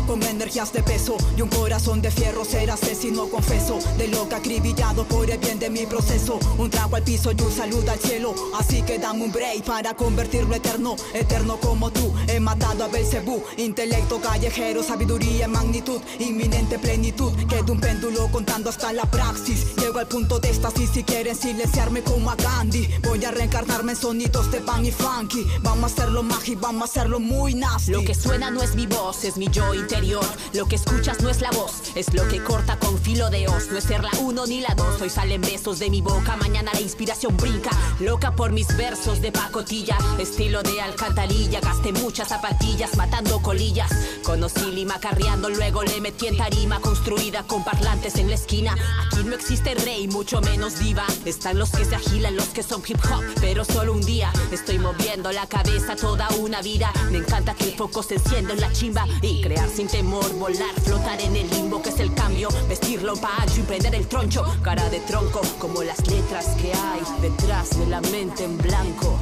[0.08, 4.34] con energías de peso y un corazón de fierro ser asesino confeso de lo que
[4.34, 7.98] acribillado por el bien de mi proceso un trago al piso y un saludo al
[8.00, 12.88] cielo así que dame un break para convertirlo eterno eterno como tú he matado a
[12.88, 19.76] Belcebú intelecto callejero sabiduría en magnitud inminente plenitud quedo un péndulo contando hasta la praxis
[19.76, 23.98] llego al punto de éxtasis si quieren silenciarme como a Gandhi voy a reencarnarme en
[23.98, 27.92] sonidos de pan y funky vamos a hacerlo mágico vamos a hacerlo muy nasty.
[27.92, 30.24] Lo que suena no es mi voz es mi yo interior.
[30.52, 33.70] Lo que escuchas no es la voz, es lo que corta con filo de os.
[33.70, 36.36] No es ser la uno ni la dos, hoy salen besos de mi boca.
[36.36, 37.70] Mañana la inspiración brinca,
[38.00, 39.98] loca por mis versos de pacotilla.
[40.18, 43.90] Estilo de alcantarilla, gasté muchas zapatillas matando colillas.
[44.22, 48.76] Conocí Lima carriando, luego le metí en tarima construida con parlantes en la esquina.
[49.06, 51.04] Aquí no existe rey, mucho menos diva.
[51.24, 54.32] Están los que se agilan, los que son hip hop, pero solo un día.
[54.50, 56.92] Estoy moviendo la cabeza toda una vida.
[57.10, 59.06] Me encanta que el foco se encienda en la chimba
[59.42, 63.62] crear sin temor, volar, flotar en el limbo que es el cambio, vestirlo pacho y
[63.62, 68.44] prender el troncho, cara de tronco como las letras que hay detrás de la mente
[68.44, 69.18] en blanco.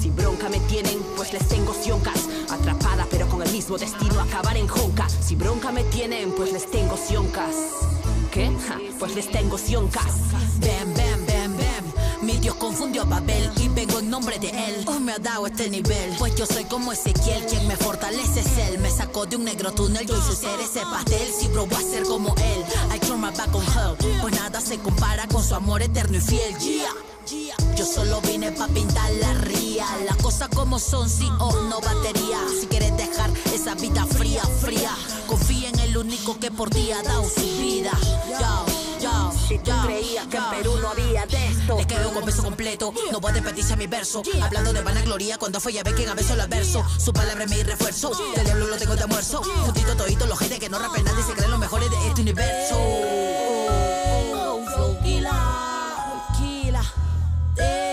[0.00, 4.56] Si bronca me tienen, pues les tengo sioncas, atrapada pero con el masoquismo, destino acabar
[4.56, 5.08] en jonca.
[5.08, 7.54] Si bronca me tienen, pues les tengo sioncas.
[8.30, 8.50] ¿Qué?
[8.98, 10.20] pues les tengo sioncas.
[10.60, 10.95] Bam.
[12.26, 14.84] Mi Dios confundió a Babel y vengo en nombre de él.
[14.88, 16.12] Hoy me ha dado este nivel.
[16.18, 18.80] Pues yo soy como Ezequiel, quien me fortalece es él.
[18.80, 21.28] Me sacó de un negro túnel, yo hice ser ese pastel.
[21.38, 22.64] Si voy a ser como él.
[22.92, 23.96] I turn my back on hell.
[24.20, 26.58] Pues nada se compara con su amor eterno y fiel.
[26.58, 26.90] Yeah.
[27.76, 29.86] Yo solo vine pa' pintar la ría.
[30.04, 32.40] Las cosas como son, sí o no batería.
[32.60, 34.90] Si quieres dejar esa vida fría, fría,
[35.28, 37.92] confía en el único que por ti ha dado su vida.
[39.00, 42.42] Yo, si tú creías que en Perú no había de esto, le quedo con beso
[42.42, 42.92] completo.
[43.12, 44.22] No puedes pedirse a mi verso.
[44.42, 46.84] Hablando de vanagloria, cuando fue ya ve quién a beso el verso.
[46.98, 48.10] Su palabra es mi refuerzo.
[48.34, 49.42] Del diablo lo tengo de almuerzo.
[49.42, 52.74] Juntito todito los gente que no rapen nadie se creen los mejores de este universo.
[54.74, 55.32] Flow killer,
[56.36, 57.85] killer.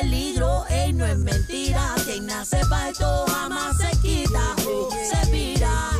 [0.00, 1.94] Peligro, ey, no es mentira.
[2.04, 5.90] Quien nace parto jamás se quita o se vira.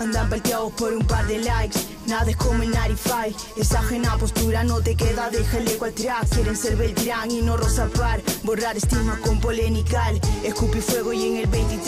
[0.00, 1.78] Andan palteados por un par de likes.
[2.10, 6.56] Nada es como el 95 Esa ajena postura no te queda, déjale cual track Quieren
[6.56, 11.46] ser Beltrán y no Rosa Par Borrar estima con polenical Escupí fuego y en el
[11.46, 11.79] 23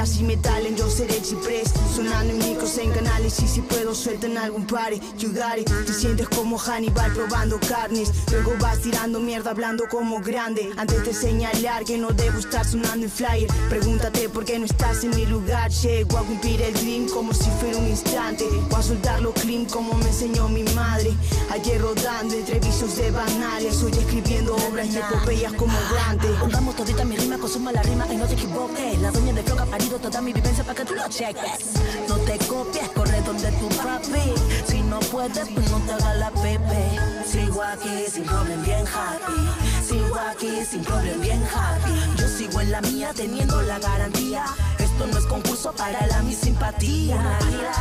[0.00, 3.48] de Yale Así me talen, yo seré el ciprés Sonando en micros en canales Y
[3.48, 5.70] si puedo suelta en algún got it.
[5.86, 8.12] Te sientes como Hannibal probando carnes.
[8.30, 10.70] Luego vas tirando mierda hablando como grande.
[10.76, 13.48] Antes de señalar que no debo estar sonando en flyer.
[13.68, 15.70] Pregúntate por qué no estás en mi lugar.
[15.70, 18.44] Llego a cumplir el dream como si fuera un instante.
[18.70, 21.12] Voy a soltarlo clean como me enseñó mi madre.
[21.50, 23.82] Ayer rodando entre visos de banales.
[23.82, 26.28] Hoy escribiendo obras y epopeyas como Dante.
[26.38, 28.98] Pongamos todita mi rima, consuma la rima y no te equivoques.
[29.00, 29.66] La doña de flow ha
[29.98, 31.74] toda mi vivencia para que tú lo cheques.
[32.08, 34.34] No te copies, corre donde tu papi.
[34.66, 36.98] Si no puedes, pues no te hagas la pepe.
[37.26, 39.84] Sigo aquí sin problem, bien happy.
[39.86, 42.20] Sigo aquí sin problem, bien happy.
[42.20, 44.44] Yo sigo en la mía teniendo la garantía.
[44.78, 47.16] Esto no es concurso para la mi simpatía.
[47.16, 47.72] Una guía,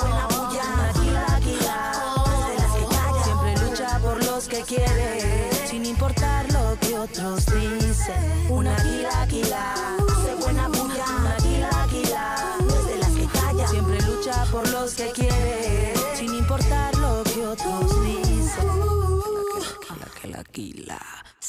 [0.00, 0.64] buena bulla
[2.26, 5.50] Una Siempre lucha por los que quiere.
[5.66, 8.50] Sin importar lo que otros dicen.
[8.50, 10.03] Una guía, guía
[14.54, 18.68] por los que quiere Sin importar lo que otros dicen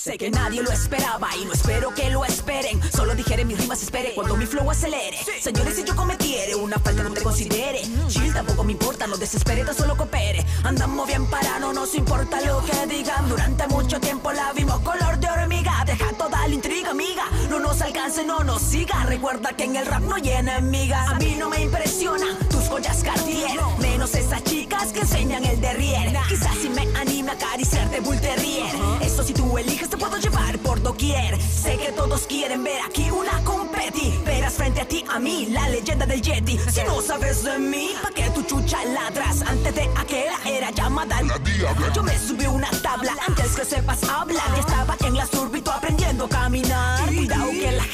[0.06, 2.80] Sé que nadie lo esperaba y no espero que lo esperen.
[2.92, 5.18] Solo dijere mis rimas espere cuando mi flow acelere.
[5.42, 7.82] Señores, si yo cometiere una falta no te considere.
[8.08, 10.46] Chill tampoco me importa, no desespere, tan solo coopere.
[10.64, 13.28] Andamos bien para no nos importa lo que digan.
[13.28, 15.84] Durante mucho tiempo la vimos color de hormiga.
[15.88, 17.24] Deja toda la intriga, amiga.
[17.50, 19.06] No nos alcance, no nos siga.
[19.06, 21.10] Recuerda que en el rap no hay enemigas.
[21.10, 23.60] A mí no me impresiona tus joyas Cartier.
[23.80, 26.16] Menos esas chicas que enseñan el derrier.
[26.30, 28.76] Quizás si me anime a acariciarte bull terrier.
[29.02, 31.42] Eso si tú eliges te puedo llevar por doquier.
[31.42, 34.20] Sé que todos quieren ver aquí una competi.
[34.26, 36.60] Verás frente a ti a mí la leyenda del Yeti.
[36.72, 39.42] Si no sabes de mí, pa' que tu chucha ladras.
[39.44, 41.94] Antes de aquella era llamada la diabla.
[41.94, 44.44] Yo me subí una tabla antes que sepas hablar.
[44.54, 47.05] Ya estaba en la surbito aprendiendo a caminar.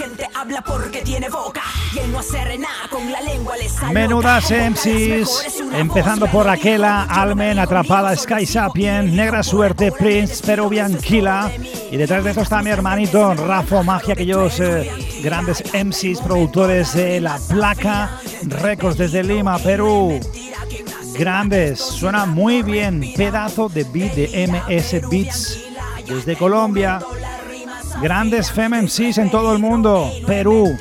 [0.02, 1.62] Cuidado que la gente habla porque tiene boca.
[1.94, 3.94] Y él no hace nada con la lengua le sale.
[3.94, 11.52] Menudas MCs, empezando por Aquela, Almen, Atrapada, Sky Sapien, Negra Suerte, Prince, Peruvian Killa.
[11.92, 14.90] Y detrás de esto está mi hermanito Rafa Magia, aquellos eh,
[15.24, 20.20] grandes MCs, productores de La Placa Records desde Lima, Perú.
[21.18, 23.14] Grandes, suena muy bien.
[23.16, 25.60] Pedazo de beat de MS Beats
[26.08, 27.00] desde Colombia.
[28.02, 30.10] Grandes FemMCs en todo el mundo.
[30.26, 30.76] Perú,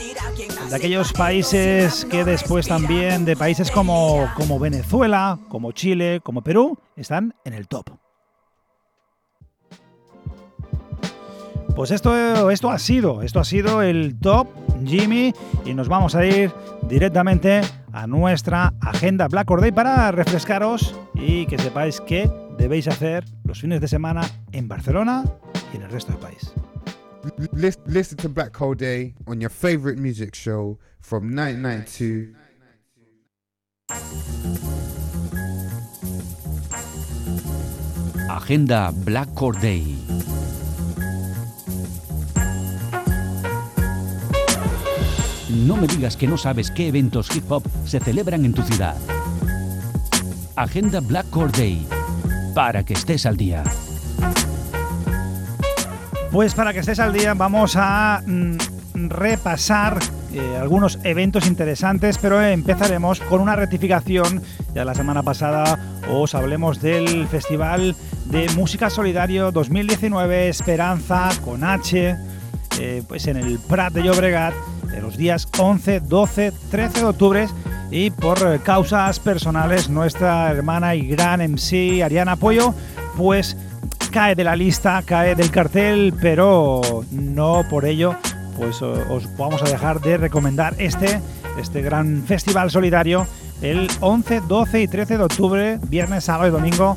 [0.71, 6.79] de aquellos países que después también, de países como, como Venezuela, como Chile, como Perú,
[6.97, 7.91] están en el top.
[11.77, 14.49] Pues esto, esto ha sido, esto ha sido el top
[14.87, 15.35] Jimmy
[15.67, 16.51] y nos vamos a ir
[16.89, 17.61] directamente
[17.93, 23.61] a nuestra agenda Black Or Day para refrescaros y que sepáis qué debéis hacer los
[23.61, 25.25] fines de semana en Barcelona
[25.73, 26.55] y en el resto del país.
[27.53, 32.35] Listen, to Black Hole Day on your favorite music show from 1992.
[38.31, 39.85] Agenda Black Core Day.
[45.51, 48.97] No me digas que no sabes qué eventos hip hop se celebran en tu ciudad.
[50.57, 51.87] Agenda Black Core Day.
[52.55, 53.65] Para que estés al día.
[56.33, 58.57] Pues para que estés al día vamos a mm,
[59.09, 59.99] repasar
[60.33, 64.41] eh, algunos eventos interesantes, pero empezaremos con una rectificación.
[64.73, 65.77] Ya la semana pasada
[66.09, 72.17] os hablemos del Festival de Música Solidario 2019 Esperanza con H,
[72.79, 74.55] eh, pues en el Prat de Llobregat,
[75.03, 77.49] los días 11, 12, 13 de octubre.
[77.91, 82.73] Y por causas personales, nuestra hermana y gran MC Ariana Pollo,
[83.17, 83.57] pues
[84.11, 88.17] cae de la lista, cae del cartel, pero no por ello
[88.61, 91.21] pues os vamos a dejar de recomendar este,
[91.59, 93.27] este gran festival solidario
[93.63, 96.97] el 11, 12 y 13 de octubre, viernes, sábado y domingo,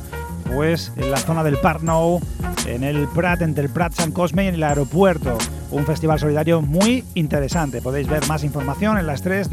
[0.53, 2.19] pues en la zona del Park Nou,
[2.67, 5.37] en el Prat, entre el Prat San Cosme y en el aeropuerto.
[5.71, 7.81] Un festival solidario muy interesante.
[7.81, 9.49] Podéis ver más información en las tres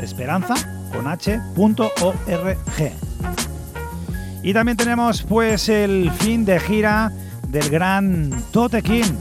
[0.00, 0.54] esperanza
[2.76, 3.13] con.
[4.44, 7.10] Y también tenemos pues el fin de gira
[7.48, 9.14] del gran Tote King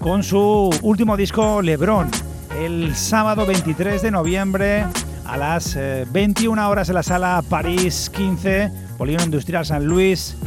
[0.00, 2.10] con su último disco Lebron
[2.58, 4.86] el sábado 23 de noviembre
[5.26, 5.76] a las
[6.10, 10.38] 21 eh, horas en la sala París 15, Polígono Industrial San Luis,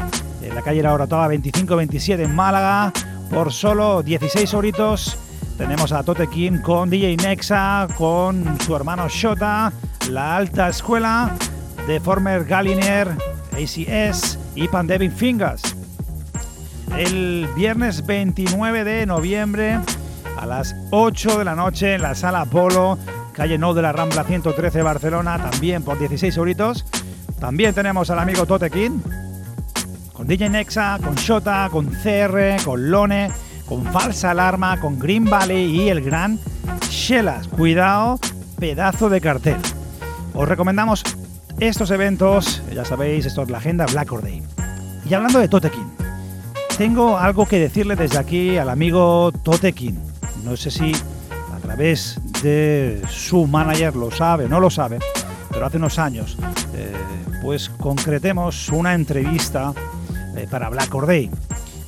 [0.41, 2.91] en la calle La Oratoa 25-27 en Málaga,
[3.29, 5.19] por solo 16 horitos.
[5.55, 9.71] Tenemos a Tote King con DJ Nexa, con su hermano Shota,
[10.09, 11.31] la alta escuela
[11.85, 13.15] de Former Galliner,
[13.55, 15.75] ACS y Pandemic Fingers.
[16.97, 19.79] El viernes 29 de noviembre
[20.37, 22.97] a las 8 de la noche en la sala Apolo,
[23.33, 26.85] calle No de la Rambla 113 Barcelona, también por 16 euritos.
[27.39, 28.99] También tenemos al amigo Tote King,
[30.13, 33.31] con DJ Nexa, con Shota, con CR, con Lone,
[33.65, 36.39] con Falsa Alarma, con Green Valley y el gran
[36.89, 37.47] Shellas.
[37.47, 38.19] Cuidado,
[38.59, 39.57] pedazo de cartel.
[40.33, 41.03] Os recomendamos
[41.59, 44.43] estos eventos, ya sabéis, esto es la agenda Black Or Day.
[45.09, 45.87] Y hablando de Totekin,
[46.77, 49.99] tengo algo que decirle desde aquí al amigo Totekin.
[50.43, 50.91] No sé si
[51.53, 54.99] a través de su manager lo sabe, no lo sabe,
[55.49, 56.37] pero hace unos años,
[56.75, 56.93] eh,
[57.41, 59.73] pues concretemos una entrevista
[60.35, 61.29] eh, para Black Or Day.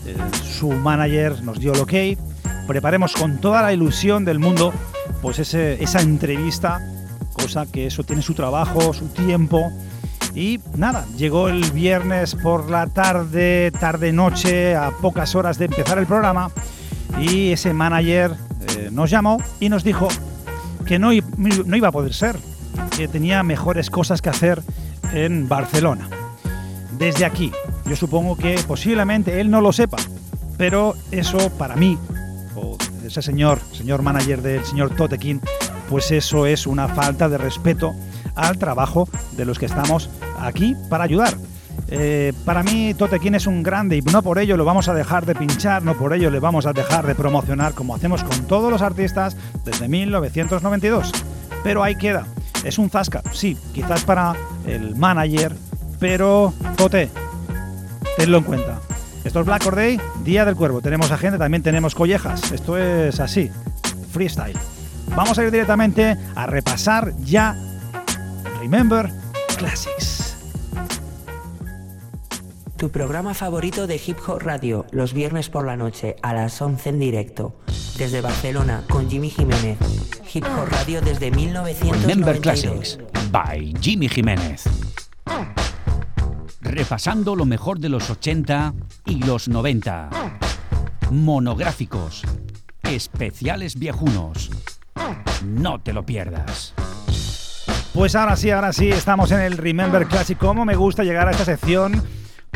[0.06, 4.74] Eh, su manager nos dio el ok, preparemos con toda la ilusión del mundo
[5.22, 6.80] pues esa entrevista
[7.72, 9.72] que eso tiene su trabajo, su tiempo.
[10.36, 16.06] Y nada, llegó el viernes por la tarde, tarde-noche, a pocas horas de empezar el
[16.06, 16.52] programa,
[17.20, 18.36] y ese manager
[18.78, 20.08] eh, nos llamó y nos dijo
[20.86, 22.38] que no, no iba a poder ser,
[22.96, 24.62] que tenía mejores cosas que hacer
[25.14, 26.08] en Barcelona.
[26.98, 27.52] Desde aquí,
[27.86, 29.98] yo supongo que posiblemente él no lo sepa,
[30.58, 31.98] pero eso para mí,
[32.56, 35.42] o ese señor, señor manager del señor Totekin,
[35.89, 37.95] pues eso es una falta de respeto
[38.36, 41.36] al trabajo de los que estamos aquí para ayudar.
[41.89, 45.26] Eh, para mí Totequín es un grande y no por ello lo vamos a dejar
[45.26, 48.71] de pinchar, no por ello le vamos a dejar de promocionar como hacemos con todos
[48.71, 51.12] los artistas desde 1992.
[51.63, 52.26] Pero ahí queda,
[52.63, 55.56] es un zasca, sí, quizás para el manager,
[56.00, 57.10] pero Tote,
[58.17, 58.80] tenlo en cuenta.
[59.23, 60.82] Esto es Black Or Day, Día del Cuervo.
[60.82, 62.52] Tenemos agenda, también tenemos collejas.
[62.52, 63.52] Esto es así,
[64.12, 64.58] freestyle
[65.15, 67.56] vamos a ir directamente a repasar ya
[68.60, 69.10] Remember
[69.58, 70.36] Classics.
[72.78, 76.89] Tu programa favorito de Hip Hop Radio, los viernes por la noche a las 11
[76.89, 77.56] en directo.
[77.98, 79.78] Desde Barcelona con Jimmy Jiménez.
[80.34, 82.02] Hip Hop Radio desde 1992.
[82.02, 83.00] Remember Classics
[83.32, 84.65] by Jimmy Jiménez.
[86.62, 88.74] Repasando lo mejor de los 80
[89.06, 90.10] y los 90.
[91.10, 92.24] Monográficos.
[92.84, 94.52] Especiales viejunos
[95.45, 96.73] no te lo pierdas.
[97.93, 100.38] Pues ahora sí, ahora sí, estamos en el Remember Classic.
[100.38, 102.02] Como me gusta llegar a esta sección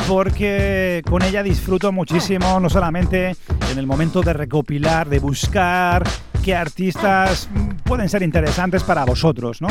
[0.07, 3.35] porque con ella disfruto muchísimo, no solamente
[3.71, 6.03] en el momento de recopilar, de buscar
[6.43, 7.49] qué artistas
[7.83, 9.69] pueden ser interesantes para vosotros, ¿no?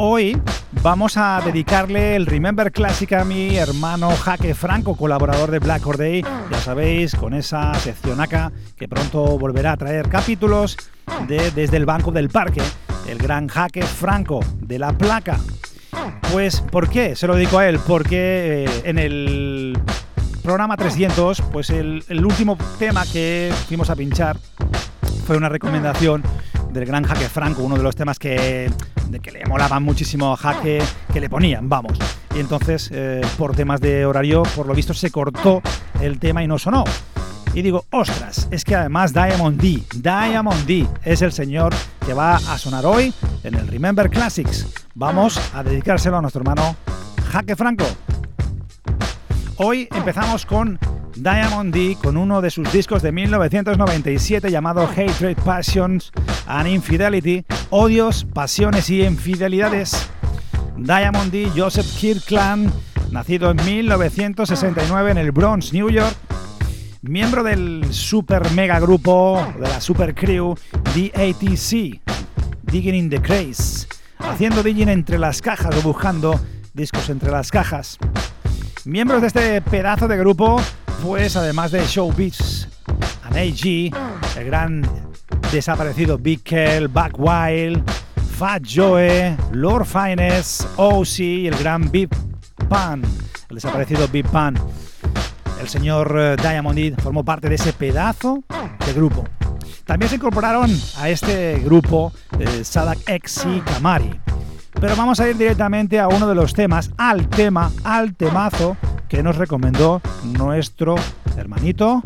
[0.00, 0.40] Hoy
[0.80, 5.98] vamos a dedicarle el Remember Classic a mi hermano Jaque Franco, colaborador de Black Or
[5.98, 10.76] ya sabéis, con esa sección acá que pronto volverá a traer capítulos
[11.26, 12.62] de Desde el Banco del Parque,
[13.08, 15.40] el gran Jaque Franco de la placa.
[16.30, 17.16] Pues, ¿por qué?
[17.16, 19.76] Se lo dedico a él, porque eh, en el
[20.44, 24.38] programa 300, pues el último tema que fuimos a pinchar
[25.26, 26.22] fue una recomendación
[26.70, 28.70] del gran Jaque Franco, uno de los temas que,
[29.08, 30.82] de que le molaban muchísimo a Jaque,
[31.12, 31.98] que le ponían, vamos.
[32.34, 35.62] Y entonces, eh, por temas de horario, por lo visto se cortó
[36.00, 36.84] el tema y no sonó.
[37.54, 42.36] Y digo, ostras, es que además Diamond D, Diamond D es el señor que va
[42.36, 44.66] a sonar hoy en el Remember Classics.
[44.94, 46.76] Vamos a dedicárselo a nuestro hermano
[47.30, 47.86] Jaque Franco.
[49.56, 50.78] Hoy empezamos con
[51.18, 56.12] Diamond D con uno de sus discos de 1997 llamado Hatred, Passions
[56.46, 60.08] and Infidelity, Odios, Pasiones y Infidelidades.
[60.76, 62.72] Diamond D, Joseph Kirkland,
[63.10, 66.16] nacido en 1969 en el Bronx, New York,
[67.02, 70.54] miembro del super mega grupo de la super crew
[70.94, 72.00] DATC,
[72.62, 73.88] Digging in the Craze,
[74.20, 76.38] haciendo digging entre las cajas o buscando
[76.74, 77.98] discos entre las cajas.
[78.88, 80.62] Miembros de este pedazo de grupo,
[81.02, 82.66] pues además de Showbiz,
[83.24, 83.92] and AG,
[84.38, 84.82] el gran
[85.52, 87.84] desaparecido Big Kel, Back Wild,
[88.38, 92.08] Fat Joe, Lord Finest, OC y el gran Big
[92.70, 93.02] Pan,
[93.50, 94.58] el desaparecido Big Pan.
[95.60, 98.42] El señor eh, Diamond formó parte de ese pedazo
[98.86, 99.28] de grupo.
[99.84, 104.18] También se incorporaron a este grupo eh, Sadak X Kamari.
[104.72, 108.76] Pero vamos a ir directamente a uno de los temas, al tema, al temazo
[109.08, 110.96] que nos recomendó nuestro
[111.36, 112.02] hermanito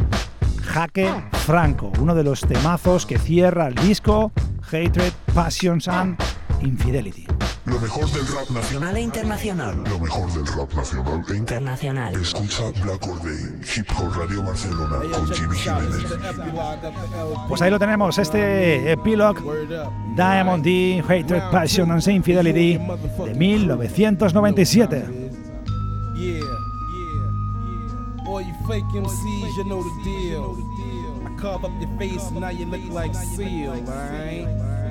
[0.63, 1.13] Jaque
[1.45, 4.33] Franco, uno de los temazos que cierra el disco
[4.71, 6.17] Hatred, Passions and
[6.63, 7.27] Infidelity.
[7.73, 9.85] Lo mejor del rap nacional e internacional.
[9.89, 12.15] Lo mejor del rap nacional e internacional.
[12.15, 16.05] Escucha Black Or Hip Hop Radio Barcelona con Jimmy Jiménez.
[17.49, 19.55] Pues ahí lo tenemos, este epílogo
[20.15, 22.79] Diamond D, Hatred, Passion and Infidelity
[23.25, 25.05] de 1997.
[26.15, 26.45] Yeah, yeah,
[28.25, 30.59] Boy, you fake MCs, you know the deal.
[31.27, 34.82] I carve up your face now you look like Seal, alright?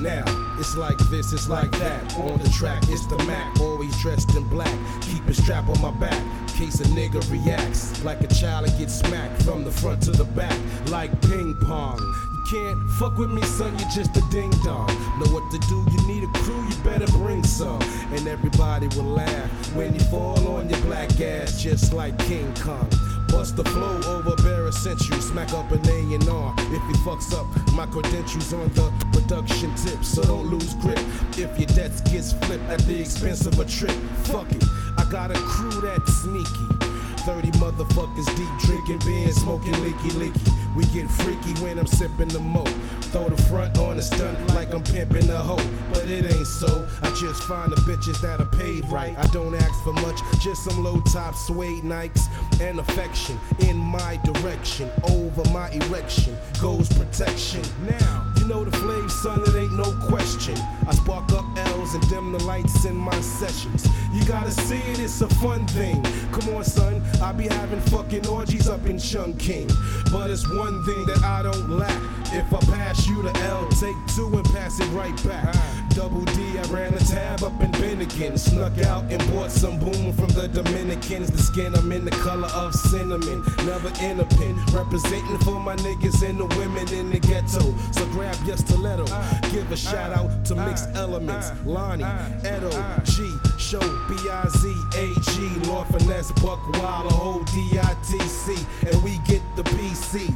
[0.00, 0.24] Now,
[0.58, 2.16] it's like this, it's like that.
[2.16, 4.74] On the track, it's the Mac, always dressed in black.
[5.02, 8.02] Keep a strap on my back, case a nigga reacts.
[8.02, 11.98] Like a child and gets smacked from the front to the back, like ping pong.
[11.98, 14.88] You can't fuck with me, son, you're just a ding dong.
[15.18, 17.82] Know what to do, you need a crew, you better bring some.
[18.14, 22.88] And everybody will laugh when you fall on your black ass, just like King Kong.
[23.30, 25.20] Bust the flow over bare century.
[25.20, 30.04] Smack up an A&R if he fucks up my credentials on the production tip.
[30.04, 30.98] So don't lose grip
[31.38, 33.96] if your debts gets flipped at the expense of a trip.
[34.24, 34.64] Fuck it,
[34.98, 36.79] I got a crew that's sneaky.
[37.20, 40.76] 30 motherfuckers deep drinking beer, smoking licky licky.
[40.76, 42.64] We get freaky when I'm sipping the mo.
[43.12, 45.70] Throw the front on the stunt like I'm pimping a hoe.
[45.92, 46.88] But it ain't so.
[47.02, 49.16] I just find the bitches that are paid right.
[49.18, 52.22] I don't ask for much, just some low top suede Nikes
[52.60, 54.88] and affection in my direction.
[55.04, 57.62] Over my erection goes protection.
[57.88, 60.56] Now, you know the flame, son, it ain't no question.
[60.86, 61.44] I spark up
[61.92, 63.88] And dim the lights in my sessions.
[64.12, 66.00] You gotta see it, it's a fun thing.
[66.30, 68.98] Come on, son, I be having fucking orgies up in
[69.38, 69.68] King,
[70.12, 72.00] But it's one thing that I don't lack.
[72.32, 75.52] If I pass you the L, take two and pass it right back.
[75.90, 78.38] Double D, I ran a tab up in Bennigan.
[78.38, 81.30] Snuck out and bought some boom from the Dominicans.
[81.32, 83.42] The skin, I'm in the color of cinnamon.
[83.66, 84.56] Never in a pin.
[84.72, 87.74] Representing for my niggas and the women in the ghetto.
[87.90, 89.06] So grab your stiletto.
[89.50, 91.50] Give a shout out to Mixed Elements.
[91.80, 92.04] Lonnie,
[92.44, 93.02] Edo, ah, ah.
[93.04, 95.66] G, Show, B-I-Z-A-G.
[95.66, 98.54] Lord Finesse, Buck Wild, whole D-I-T-C.
[98.86, 100.28] And we get the PC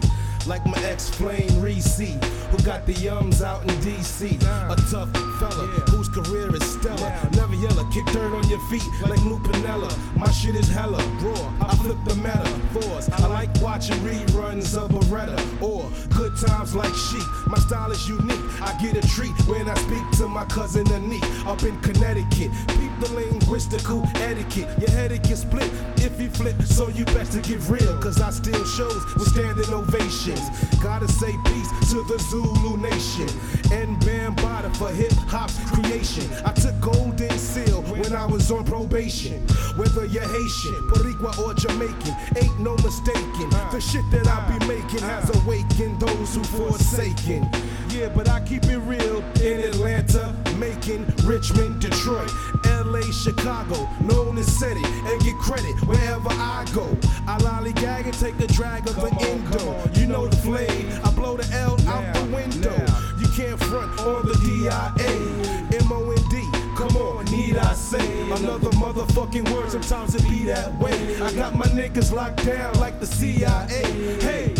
[0.46, 4.34] like my ex Flame Reese, who got the yums out in DC.
[4.42, 7.12] A tough fella whose career is stellar.
[7.32, 9.90] Never yellow, kick dirt on your feet like Lou Pinella.
[10.16, 11.52] My shit is hella raw.
[11.60, 13.08] I flip the metaphors.
[13.10, 17.26] I like watching reruns of Beretta or good times like Chic.
[17.46, 18.44] My style is unique.
[18.60, 22.50] I get a treat when I speak to my cousin Anik up in Connecticut.
[22.68, 24.68] Peep the linguistical etiquette.
[24.78, 27.98] Your head get split if you flip, so you best to get real.
[27.98, 30.33] Cause I still shows with standing ovation.
[30.82, 33.28] Gotta say peace to the Zulu nation
[33.72, 36.24] and Bambada for hip hop's creation.
[36.44, 39.40] I took Golden Seal when I was on probation.
[39.76, 43.50] Whether you're Haitian, Boricua, or Jamaican, ain't no mistaking.
[43.70, 47.48] The shit that I be making has awakened those who forsaken.
[47.94, 52.28] Yeah, but I keep it real in Atlanta, Macon, Richmond, Detroit,
[52.64, 56.88] LA, Chicago, known as city, and get credit wherever I go.
[57.28, 60.00] I lollygag and take a drag of the endo.
[60.00, 62.74] You know the flame, I blow the L out the window.
[63.20, 66.50] You can't front on the DIA, M-O-N-D.
[66.76, 69.70] Come on, need I say another motherfucking word?
[69.70, 71.22] Sometimes it be that way.
[71.22, 73.84] I got my niggas locked down like the CIA.
[74.20, 74.52] Hey.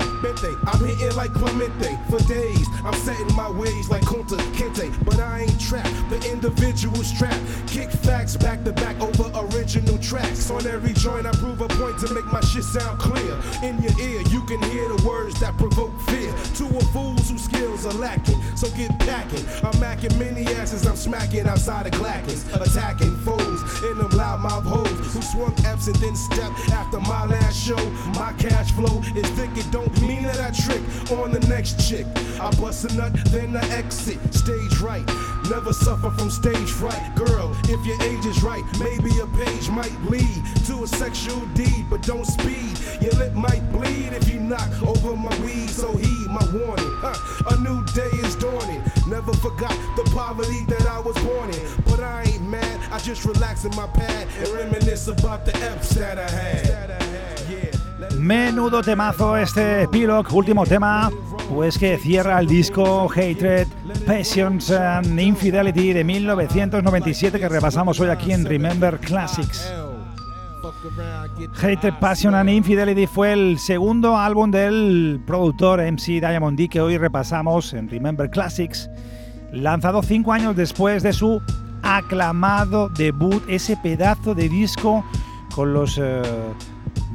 [0.00, 2.66] I'm hitting like Clemente for days.
[2.84, 5.92] I'm setting my ways like Kunta Kinte, but I ain't trapped.
[6.10, 7.40] The individual's trapped.
[7.66, 10.50] Kick facts back to back over original tracks.
[10.50, 13.38] On every joint, I prove a point to make my shit sound clear.
[13.62, 16.32] In your ear, you can hear the words that provoke fear.
[16.56, 19.44] To a fools whose skills are lacking, so get packing.
[19.62, 22.44] I'm macking many asses, I'm smacking outside of clackers.
[22.54, 23.53] Attacking foes
[23.90, 27.82] in them loudmouth hoes who swung F's and then stepped after my last show.
[28.14, 30.82] My cash flow is thick, it don't mean that I trick
[31.18, 32.06] on the next chick.
[32.40, 34.18] I bust a nut, then I exit.
[34.34, 35.06] Stage right,
[35.50, 37.14] never suffer from stage fright.
[37.14, 41.86] Girl, if your age is right, maybe a page might lead to a sexual deed,
[41.90, 42.78] but don't speed.
[43.00, 46.92] Your lip might bleed if you knock over my weed, so heed my warning.
[47.00, 47.54] Huh.
[47.54, 48.82] A new day is dawning.
[49.06, 52.80] Never forgot the poverty that I was born in, but I ain't mad.
[52.90, 56.64] I just relax in my pad and reminisce about the F's that I had.
[58.18, 61.10] Menudo temazo este Epilogue, último tema,
[61.48, 63.66] pues que cierra el disco Hatred,
[64.06, 69.70] Passions and Infidelity de 1997 que repasamos hoy aquí en Remember Classics.
[71.60, 76.98] Hatred, Passion and Infidelity fue el segundo álbum del productor MC Diamond D que hoy
[76.98, 78.88] repasamos en Remember Classics,
[79.52, 81.40] lanzado cinco años después de su
[81.82, 85.04] aclamado debut, ese pedazo de disco
[85.54, 86.22] con los uh,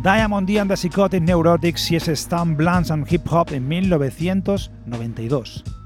[0.03, 2.15] Diamond D and the Psychotic Neurotics y ese
[2.55, 5.78] Blunts and Hip Hop en 1992.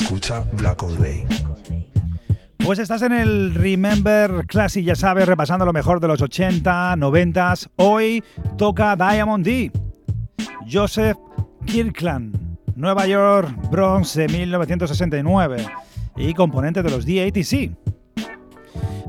[0.00, 1.24] Escucha Black All Day.
[2.58, 7.54] Pues estás en el Remember Classic, ya sabes, repasando lo mejor de los 80, 90.
[7.76, 8.22] Hoy
[8.58, 9.72] toca Diamond D.
[10.70, 11.16] Joseph
[11.64, 12.36] Kirkland,
[12.74, 15.66] Nueva York, Bronx de 1969
[16.16, 17.70] y componente de los D-ATC.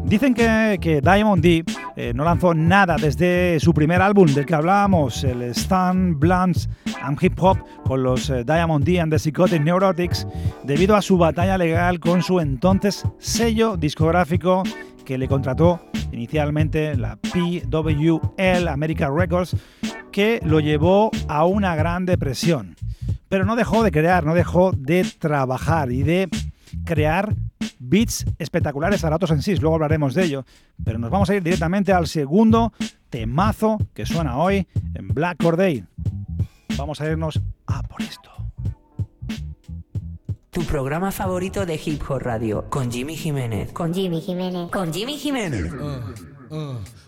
[0.05, 1.65] Dicen que, que Diamond D
[1.99, 6.69] eh, no lanzó nada desde su primer álbum del que hablábamos, el Stan Blunts
[7.01, 10.27] and Hip Hop, con los eh, Diamond D and the Psychotic Neurotics,
[10.63, 14.61] debido a su batalla legal con su entonces sello discográfico
[15.05, 15.81] que le contrató
[16.11, 19.55] inicialmente la PWL American Records,
[20.11, 22.75] que lo llevó a una gran depresión.
[23.27, 26.29] Pero no dejó de crear, no dejó de trabajar y de
[26.85, 27.35] crear
[27.79, 30.45] beats espectaculares a ratos en sí, luego hablaremos de ello,
[30.83, 32.73] pero nos vamos a ir directamente al segundo
[33.09, 35.83] temazo que suena hoy en Black Corday.
[36.77, 38.29] Vamos a irnos a por esto.
[40.51, 43.71] Tu programa favorito de Hip Hop Radio con Jimmy Jiménez.
[43.73, 44.71] Con Jimmy Jiménez.
[44.71, 45.71] Con Jimmy Jiménez.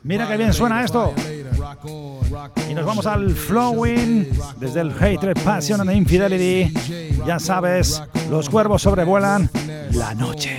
[0.04, 1.14] Mira qué bien suena esto.
[2.70, 4.28] Y nos vamos al Flowing
[4.58, 6.74] desde el Hatred, Passion and Infidelity.
[7.26, 9.50] Ya sabes, los cuervos sobrevuelan
[9.92, 10.58] la noche.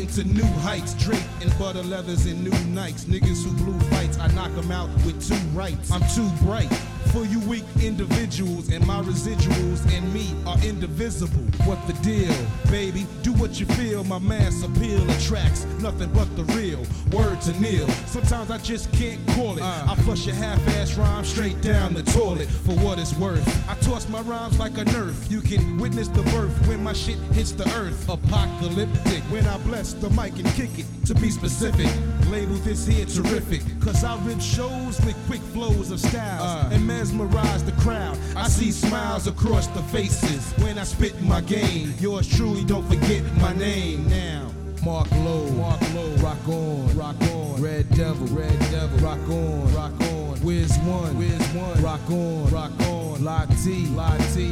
[0.00, 3.04] Elevating to new heights, draped in butter leathers and new Nikes.
[3.04, 5.90] Niggas who blue fights, I knock them out with two rights.
[5.90, 6.70] I'm too bright
[7.12, 11.42] for you weak individuals, and my residuals and me are indivisible.
[11.64, 12.34] What the deal,
[12.70, 13.06] baby?
[13.22, 14.04] Do what you feel.
[14.04, 16.80] My mass appeal attracts nothing but the real.
[17.12, 17.88] Word to Neil.
[18.06, 19.62] Sometimes I just can't call it.
[19.62, 19.94] I uh.
[19.96, 23.46] flush a half-ass rhyme straight down the toilet for what it's worth.
[23.68, 25.30] I toss my rhymes like a nerf.
[25.30, 28.08] You can witness the birth when my shit hits the earth.
[28.08, 30.86] Apocalyptic when I bless the mic and kick it.
[31.06, 31.88] To be specific,
[32.30, 33.62] label this here terrific.
[33.80, 38.16] Cause I rip shows with quick flows of styles and mesmerize the crowd.
[38.36, 41.92] I see smiles across the faces when I spit my game.
[41.98, 44.50] Yours truly, don't forget my name now.
[44.84, 50.00] Mark Low, Mark Low, rock on, rock on, Red Devil, Red Devil, rock on, rock
[50.00, 53.86] on, Wiz One, Wiz One, rock on, rock on, La T,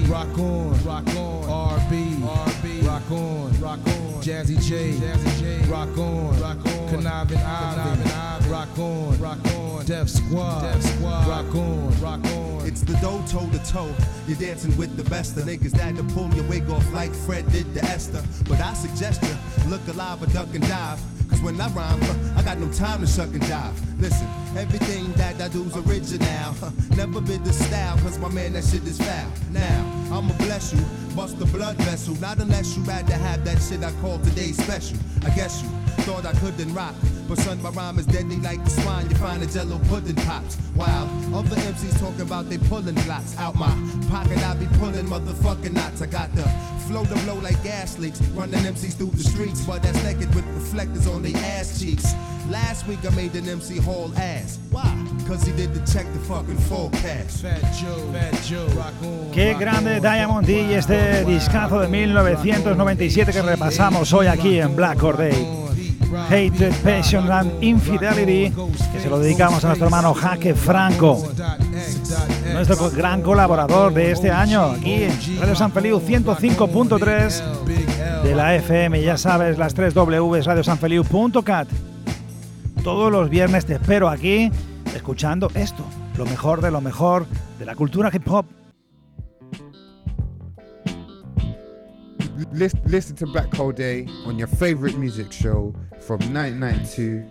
[0.04, 5.96] rock on, rock on, RB, RB, rock on, rock on, Jazzy J, Jazzy J, rock
[5.96, 7.38] on, rock on, Conniving
[8.48, 12.66] rock on, rock on, Def Squad, Def Squad, rock on, rock on.
[12.66, 13.94] It's the dough toe to toe.
[14.26, 17.50] You're dancing with the best of niggas that to pull your wig off like Fred
[17.52, 18.22] did to Esther.
[18.48, 20.98] But I suggest you look alive or duck and dive.
[21.28, 22.00] Cause when I rhyme,
[22.36, 24.00] I got no time to suck and dive.
[24.00, 24.26] Listen,
[24.56, 26.72] everything that I do's original.
[26.96, 29.30] Never been the style, cause my man, that shit is foul.
[29.50, 30.80] Now, I'ma bless you,
[31.14, 32.14] bust the blood vessel.
[32.14, 34.96] Not unless you had to have that shit I call today special.
[35.24, 35.68] I guess you
[36.08, 36.94] thought I couldn't rock.
[37.28, 39.10] But son, my rhyme is deadly like the swine.
[39.10, 40.54] You find a jello pudding pops.
[40.78, 43.74] While other MCs talking about they pulling blocks out my
[44.08, 44.38] pocket.
[44.38, 46.00] I be pulling motherfucking knots.
[46.00, 46.44] I got the
[46.86, 48.20] flow to blow like gas leaks.
[48.38, 52.14] Running MCs through the streets, but that's naked with reflectors on their ass cheeks.
[52.48, 54.58] Last week I made an MC haul ass.
[54.70, 54.88] Why?
[55.26, 57.42] Cause he did the check the fucking forecast.
[57.42, 59.30] Fat Joe, Fat Joe, rock on.
[59.32, 65.02] Qué grande Diamond D y este discazo de 1997 que repasamos hoy aquí en Black
[65.02, 65.67] Or Day.
[66.16, 68.50] Hatred, Passion and Infidelity,
[68.92, 71.22] que se lo dedicamos a nuestro hermano Jaque Franco,
[72.52, 79.02] nuestro gran colaborador de este año, aquí en Radio San Feliu 105.3 de la FM,
[79.02, 81.68] ya sabes, las 3 W, radiosanfeliu.cat.
[82.82, 84.50] Todos los viernes te espero aquí,
[84.94, 85.84] escuchando esto,
[86.16, 87.26] lo mejor de lo mejor
[87.58, 88.46] de la cultura hip hop.
[92.52, 97.24] Listen, to Black Hole Day on your favorite music show from 1992.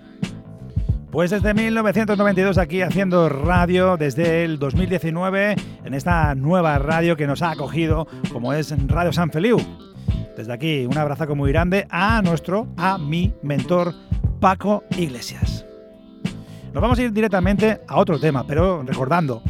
[1.11, 5.55] Pues desde 1992 aquí haciendo radio, desde el 2019
[5.85, 9.57] en esta nueva radio que nos ha acogido como es Radio San Feliu.
[10.35, 13.93] Desde aquí un abrazo muy grande a nuestro, a mi mentor
[14.41, 15.65] Paco Iglesias.
[16.73, 19.41] Nos vamos a ir directamente a otro tema, pero recordando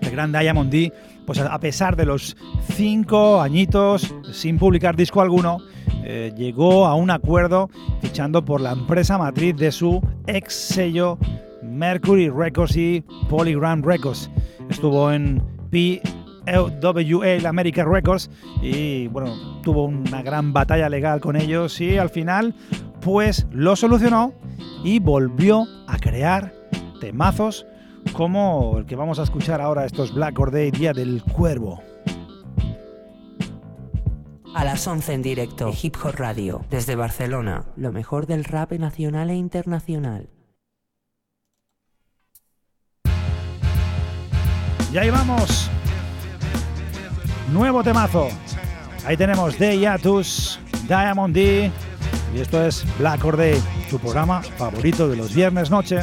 [0.00, 0.92] el gran Diamond D,
[1.26, 2.36] pues a pesar de los
[2.74, 5.58] cinco añitos sin publicar disco alguno,
[6.04, 7.70] eh, llegó a un acuerdo
[8.02, 11.18] fichando por la empresa matriz de su ex sello
[11.62, 14.30] Mercury Records y Polygram Records.
[14.68, 18.30] Estuvo en PWA America Records
[18.62, 22.54] y bueno, tuvo una gran batalla legal con ellos y al final
[23.00, 24.34] pues lo solucionó
[24.82, 26.52] y volvió a crear
[27.00, 27.66] temazos
[28.12, 31.82] como el que vamos a escuchar ahora estos Black Or Day Día del Cuervo.
[34.54, 39.30] A las 11 en directo, Hip Hop Radio, desde Barcelona, lo mejor del rap nacional
[39.30, 40.28] e internacional.
[44.92, 45.68] Y ahí vamos.
[47.52, 48.28] Nuevo temazo.
[49.04, 51.70] Ahí tenemos De Yatus, Diamond D.
[52.32, 56.02] Y esto es Black Or Day, tu programa favorito de los viernes noche.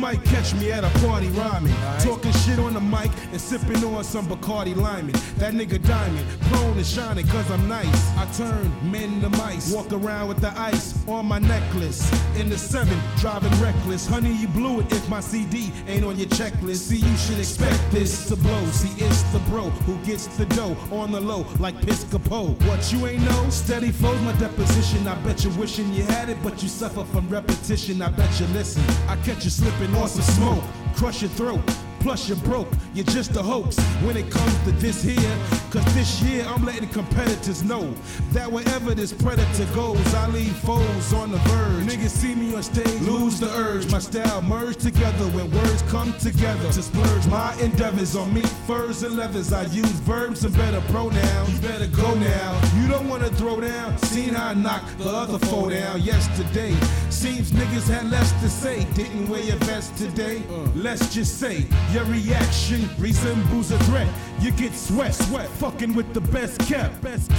[0.00, 4.02] might catch me at a party rhyming, talking shit on the mic and sipping on
[4.02, 5.12] some Bacardi Lyman.
[5.36, 8.16] That nigga diamond, prone and shining cause I'm nice.
[8.16, 12.10] I turn men to mice, walk around with the ice on my necklace.
[12.40, 14.06] In the seven, driving reckless.
[14.06, 16.88] Honey, you blew it if my CD ain't on your checklist.
[16.88, 18.64] See, you should expect this to blow.
[18.66, 22.58] See, it's the bro who gets the dough on the low like Piscopo.
[22.66, 23.50] What you ain't know?
[23.50, 25.06] Steady flows my deposition.
[25.06, 28.00] I bet you wishing you had it, but you suffer from repetition.
[28.00, 28.82] I bet you listen.
[29.06, 30.64] I catch you slipping on some smoke,
[30.94, 31.60] crush your throat.
[32.00, 35.36] Plus you're broke, you're just a hoax when it comes to this here.
[35.70, 37.94] Cause this year I'm letting competitors know
[38.32, 41.84] that wherever this predator goes, I leave foes on the verge.
[41.86, 43.90] Niggas see me on stage, lose the urge.
[43.92, 49.02] My style merge together when words come together to splurge my endeavors on me, furs,
[49.02, 49.52] and leathers.
[49.52, 51.52] I use verbs and better pronouns.
[51.52, 52.60] You better go now.
[52.80, 53.96] You don't wanna throw down.
[53.98, 56.74] Seen how I knock the other foe down yesterday.
[57.10, 58.86] Seems niggas had less to say.
[58.94, 60.42] Didn't wear your vest today.
[60.74, 64.08] Let's just say your reaction resembles a threat.
[64.40, 67.02] You get sweat, sweat, fucking with the best kept.
[67.02, 67.30] Best.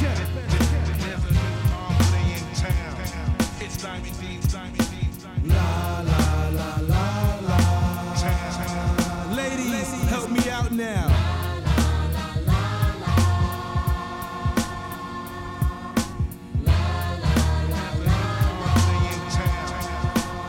[5.45, 7.61] La la la la la.
[9.35, 11.07] Ladies, help me out now.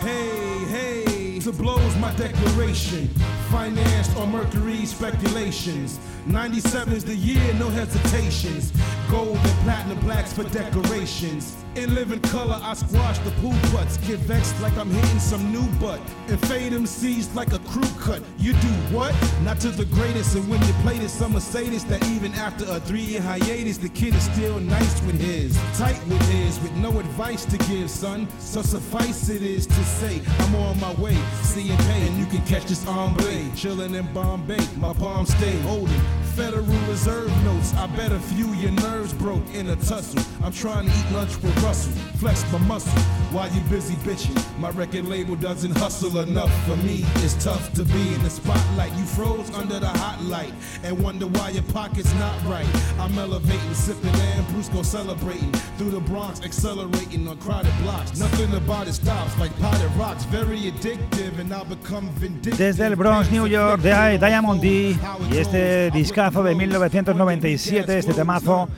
[0.00, 3.08] Hey, hey, to blows my declaration.
[3.52, 6.00] Financed on Mercury speculations.
[6.24, 8.72] 97 is the year, no hesitations.
[9.10, 11.54] Gold and platinum blacks for decorations.
[11.74, 13.98] In living color, I squash the pool butts.
[13.98, 16.00] Get vexed like I'm hitting some new butt.
[16.28, 18.22] And fade them seeds like a crew cut.
[18.38, 19.14] You do what?
[19.42, 20.34] Not to the greatest.
[20.34, 23.78] And when you play this, I'ma say this that even after a three year hiatus,
[23.78, 25.58] the kid is still nice with his.
[25.78, 28.28] Tight with his, with no advice to give, son.
[28.38, 31.16] So suffice it is to say, I'm on my way.
[31.42, 33.14] See and pay, and you can catch this on
[33.50, 36.21] Chillin' in Bombay, my palms stay holding.
[36.36, 37.74] Federal Reserve notes.
[37.74, 40.22] I bet a few your nerves broke in a tussle.
[40.42, 43.02] I'm trying to eat lunch with Russell, flex my muscle
[43.32, 44.36] while you busy bitching.
[44.58, 47.04] My record label doesn't hustle enough for me.
[47.16, 48.92] It's tough to be in the spotlight.
[48.92, 50.52] You froze under the hot light
[50.82, 52.66] and wonder why your pocket's not right.
[52.98, 58.18] I'm elevating, sipping and Brusco celebrating through the Bronx, accelerating on crowded blocks.
[58.18, 60.24] Nothing about it stops like potted rocks.
[60.24, 62.56] Very addictive and I'll become vindictive.
[62.58, 64.96] Desde el Bronx, New York, de Diamond D
[65.30, 65.90] y este
[66.30, 68.68] de 1997, este temazo,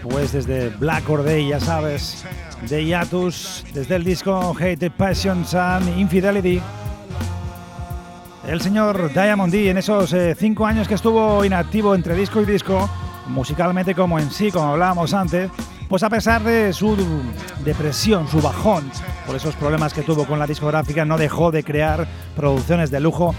[0.00, 2.24] pues desde Black Or Day, ya sabes,
[2.68, 6.62] de Yatus, desde el disco Hate, Passions and Infidelity.
[8.46, 12.44] El señor Diamond D en esos eh, cinco años que estuvo inactivo entre disco y
[12.44, 12.88] disco,
[13.26, 15.50] musicalmente como en sí, como hablábamos antes,
[15.88, 16.96] pues a pesar de su
[17.64, 18.88] depresión, su bajón,
[19.26, 23.34] por esos problemas que tuvo con la discográfica, no dejó de crear producciones de lujo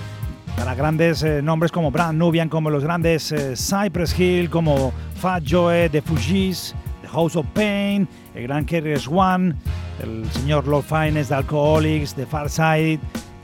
[0.57, 5.43] para grandes eh, nombres como Brand Nubian, como los grandes eh, Cypress Hill, como Fat
[5.47, 9.55] Joe, The Fugees, The House of Pain, el gran Carriers One,
[10.01, 12.99] el señor Lord Finest, The Alcoholics, The Far Side,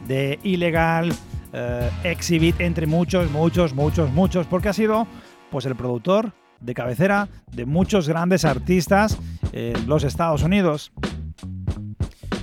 [0.07, 1.11] The Illegal,
[1.53, 5.07] eh, Exhibit, entre muchos, muchos, muchos, muchos, porque ha sido
[5.49, 9.17] pues el productor de cabecera de muchos grandes artistas
[9.51, 10.91] en los Estados Unidos.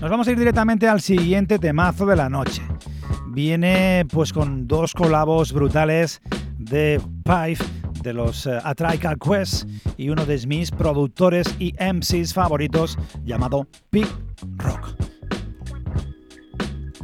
[0.01, 2.63] Nos vamos a ir directamente al siguiente temazo de la noche.
[3.31, 6.21] Viene pues con dos colabos brutales
[6.59, 7.65] de Pipe
[8.03, 14.09] de los uh, A Quest y uno de mis productores y MCs favoritos llamado Big
[14.57, 14.95] Rock.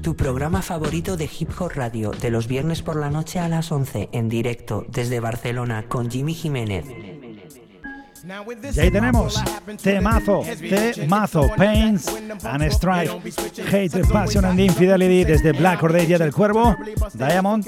[0.03, 3.73] Tu programa favorito de Hip Hop Radio de los viernes por la noche a las
[3.73, 7.14] 11 en directo desde Barcelona con Jimmy Jiménez.
[8.75, 9.43] Y ahí tenemos
[9.83, 10.43] temazo,
[10.95, 12.07] temazo, Pains
[12.45, 13.21] and Strife,
[13.71, 16.75] Hate, Passion and Infidelity desde Black Ordelia del Cuervo,
[17.13, 17.67] Diamond.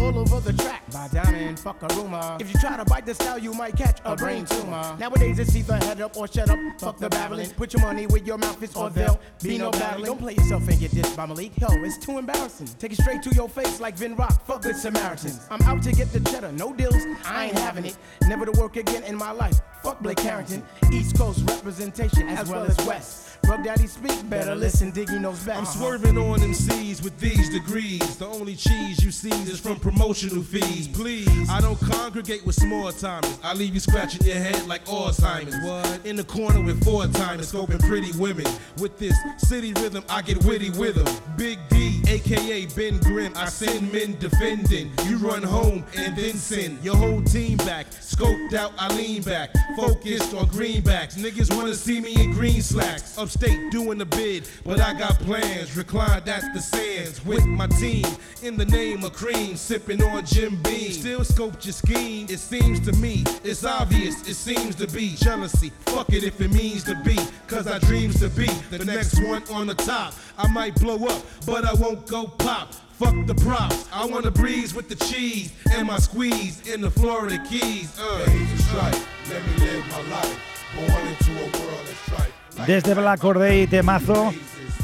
[0.00, 2.36] All over the track by Diamond, fuck a rumor.
[2.40, 4.96] If you try to bite the style, you might catch a brain tumor.
[4.98, 7.50] Nowadays it's either head up or shut up, fuck the babbling.
[7.50, 10.06] Put your money where your mouth is, or there'll be no battling.
[10.06, 11.52] Don't play yourself and get dissed by Malik.
[11.60, 12.68] Yo, it's too embarrassing.
[12.78, 15.46] Take it straight to your face like Vin Rock, fuck good Samaritans.
[15.50, 17.96] I'm out to get the cheddar, no deals, I ain't having it.
[18.26, 19.60] Never to work again in my life.
[19.82, 23.38] Fuck Blake Carrington, East Coast representation as well as West.
[23.46, 25.58] Rub Daddy speak better, listen, Diggy knows best.
[25.58, 28.16] I'm swerving on them C's with these degrees.
[28.16, 30.86] The only cheese you see is from promotional fees.
[30.88, 33.38] Please, I don't congregate with small timers.
[33.42, 35.56] I leave you scratching your head like Alzheimer's.
[35.64, 36.06] What?
[36.06, 38.46] In the corner with four timers, scoping pretty women.
[38.78, 41.16] With this city rhythm, I get witty with them.
[41.36, 44.92] Big D, aka Ben Grimm, I send men defending.
[45.06, 47.90] You run home and then send your whole team back.
[47.90, 49.50] Scoped out, I lean back.
[49.76, 51.16] Focused on greenbacks.
[51.16, 53.18] Niggas wanna see me in green slacks.
[53.18, 55.76] Upstate doing the bid, but I got plans.
[55.76, 58.06] Reclined at the sands with my team.
[58.42, 60.90] In the name of cream, sipping on Jim Beam.
[60.90, 62.26] Still scoped your scheme.
[62.28, 65.14] It seems to me, it's obvious, it seems to be.
[65.14, 67.16] Jealousy, fuck it if it means to be.
[67.46, 70.14] Cause I dreams to be the next one on the top.
[70.36, 72.74] I might blow up, but I won't go pop.
[72.98, 73.88] Fuck the props.
[73.92, 77.96] I wanna breeze with the cheese and my squeeze in the Florida Keys.
[77.96, 78.26] Uh.
[78.26, 80.38] Let me live my life.
[80.74, 82.66] Born into a world of strife.
[82.66, 84.34] Desde Black Corday temazo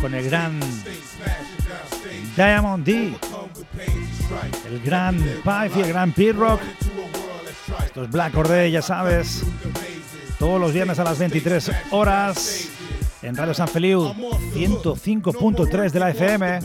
[0.00, 0.60] con el gran
[2.36, 3.16] Diamond D,
[4.66, 6.60] el gran Pipe y el gran P-Rock.
[7.84, 9.44] Esto es Black Corday, ya sabes,
[10.38, 12.68] todos los viernes a las 23 horas
[13.26, 14.04] en Radio San Feliu
[14.54, 16.60] 105.3 de la FM.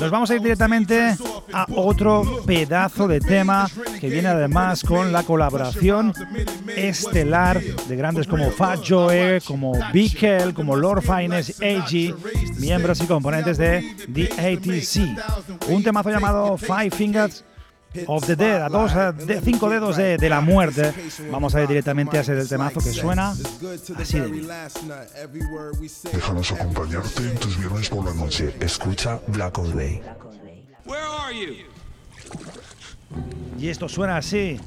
[0.00, 1.16] Nos vamos a ir directamente
[1.52, 3.68] a otro pedazo de tema
[4.00, 6.12] que viene además con la colaboración
[6.76, 12.14] estelar de grandes como Fat Joe, como Bickel, como Lord Finest, AG,
[12.58, 15.68] miembros y componentes de The ATC.
[15.68, 17.44] Un temazo llamado Five Fingers
[18.06, 18.92] of the Dead, a dos,
[19.26, 20.92] de cinco dedos de, de, la muerte.
[21.30, 24.48] Vamos a ir directamente a ese del temazo que suena así de bien.
[26.12, 28.54] Déjanos acompañarte en tus viernes por la noche.
[28.60, 30.02] Escucha Black Old Day.
[33.58, 34.58] Y esto suena así.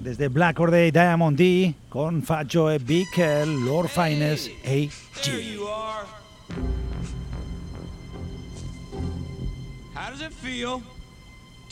[0.00, 4.92] Desde Black Or Day Diamond D con Fat Joe, Big Lord Finest, AG.
[9.94, 10.82] How does it feel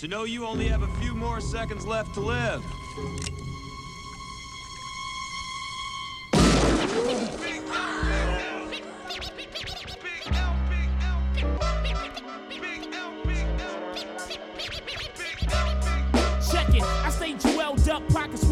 [0.04, 2.62] to know you only have a few more seconds left to live.
[16.52, 18.43] Check it, I stay jeweled up, pockets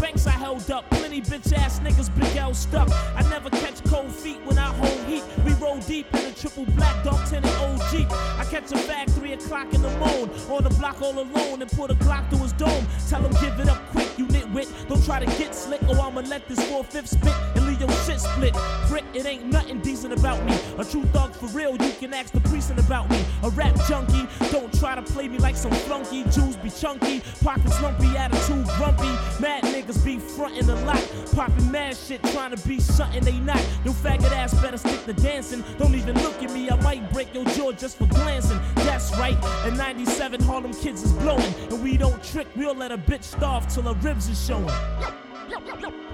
[0.00, 0.88] banks I held up.
[0.90, 2.88] Plenty bitch ass niggas, big L stuck.
[3.14, 5.24] I never catch cold feet when I hold heat.
[5.44, 8.10] We roll deep in a triple black dog tenant old Jeep.
[8.10, 11.70] I catch a bag three o'clock in the morning on the block all alone and
[11.70, 12.86] put a Glock through his dome.
[13.08, 14.68] Tell him give it up quick, you nitwit.
[14.88, 17.90] Don't try to get slick or I'ma let this four fifth spit and leave your
[18.04, 18.54] shit split.
[18.88, 20.58] Prick, it ain't nothing decent about me.
[20.78, 23.24] A true thug for real, you can ask the precinct about me.
[23.42, 26.24] A rap junkie, don't try to play me like some flunky.
[26.24, 29.12] Jews be chunky, pockets lumpy, attitude grumpy.
[29.40, 33.62] Mad niggas be frontin' a lot, poppin' mad shit, trying to be something they not.
[33.84, 35.64] No faggot ass better stick to dancing.
[35.78, 38.60] Don't even look at me, I might break your jaw just for glancing.
[38.76, 39.36] That's right,
[39.66, 41.54] in 97, Harlem kids is blowing.
[41.70, 44.70] And we don't trick, we'll let a bitch starve till her ribs is showing.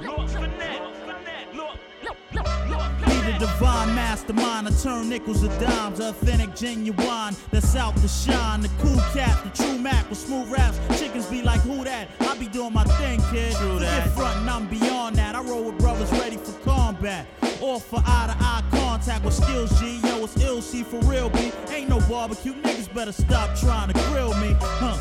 [0.03, 0.31] Lord
[3.27, 8.61] the divine mastermind, I turn nickels to dimes, authentic, genuine, that's out to shine.
[8.61, 10.79] The cool cat, the true Mac with smooth raps.
[10.99, 12.09] Chickens be like, who that?
[12.20, 13.55] I be doing my thing, kid.
[13.57, 14.09] True that.
[14.12, 15.35] front and I'm beyond that.
[15.35, 17.27] I roll with brothers ready for combat.
[17.61, 19.99] All for eye to eye contact with skills, G.
[20.05, 21.53] Yo, it's ill, see for real, B.
[21.70, 24.55] Ain't no barbecue, niggas better stop trying to grill me.
[24.61, 24.97] Huh,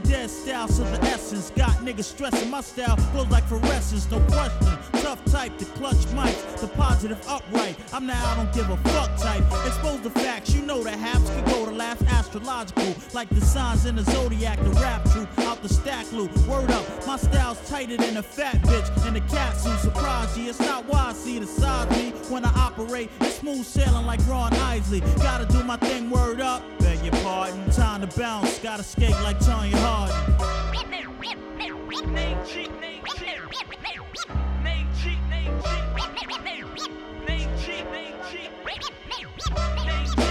[0.00, 1.50] dead style to the essence.
[1.50, 4.78] Got niggas stressing my style, goes like fluorescence, no question.
[5.02, 7.76] Tough type, the clutch mics, the positive upright.
[7.92, 9.42] I'm now, I don't give a fuck type.
[9.66, 12.94] Expose the facts, you know the haps can go to last astrological.
[13.12, 16.34] Like the signs in the zodiac, the rap troop, out the stack loop.
[16.46, 19.78] Word up, my style's tighter than a fat bitch in the cat suit.
[19.80, 23.10] Surprise you, it's not why I see the side me when I operate.
[23.20, 25.00] It's smooth sailing like Ron Isley.
[25.18, 26.62] Gotta do my thing, word up.
[26.78, 28.58] Beg your pardon, time to bounce.
[28.60, 30.22] Gotta skate like Tanya Harden.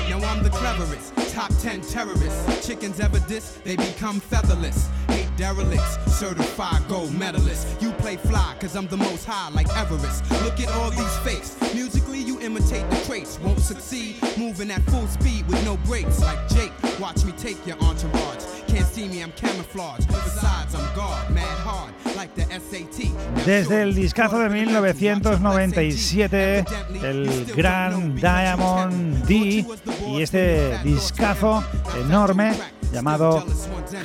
[0.10, 2.68] Now I'm the cleverest, top 10 terrorists.
[2.68, 4.90] Chickens ever diss, they become featherless.
[5.08, 7.82] Hate derelicts, certified gold medalists.
[7.82, 10.30] You play fly, cause I'm the most high like Everest.
[10.44, 11.58] Look at all these fakes.
[11.74, 13.40] Musically, you imitate the traits.
[13.40, 16.22] Won't succeed, moving at full speed with no brakes.
[16.22, 18.61] Like Jake, watch me take your entourage.
[23.46, 26.66] Desde el discazo de 1997,
[27.04, 29.66] el gran Diamond D
[30.08, 31.64] y este discazo
[32.06, 32.52] enorme
[32.94, 33.46] llamado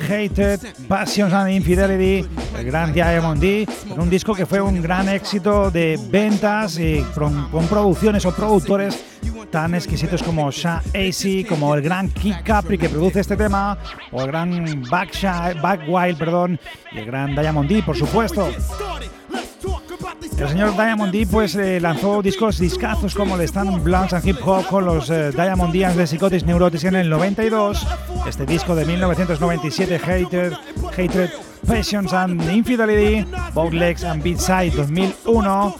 [0.09, 2.25] Hated, Passions and Infidelity,
[2.57, 7.67] el gran Diamond D, un disco que fue un gran éxito de ventas y con
[7.67, 9.16] producciones o productores
[9.49, 13.77] tan exquisitos como Sha AC, como el gran Kid Capri que produce este tema,
[14.11, 16.59] o el gran Backwild, perdón,
[16.91, 18.49] y el gran Diamond D, por supuesto.
[20.37, 24.37] El señor Diamond D pues eh, lanzó discos discazos como el Stand Blunts and Hip
[24.45, 27.87] Hop con los eh, Diamond Dians de Psychotics Neurotics en el 92,
[28.27, 30.53] este disco de 1997 Hated,
[30.95, 31.29] Hatred,
[31.65, 35.75] Passions and Infidelity, Bootlegs and Beatside 2001,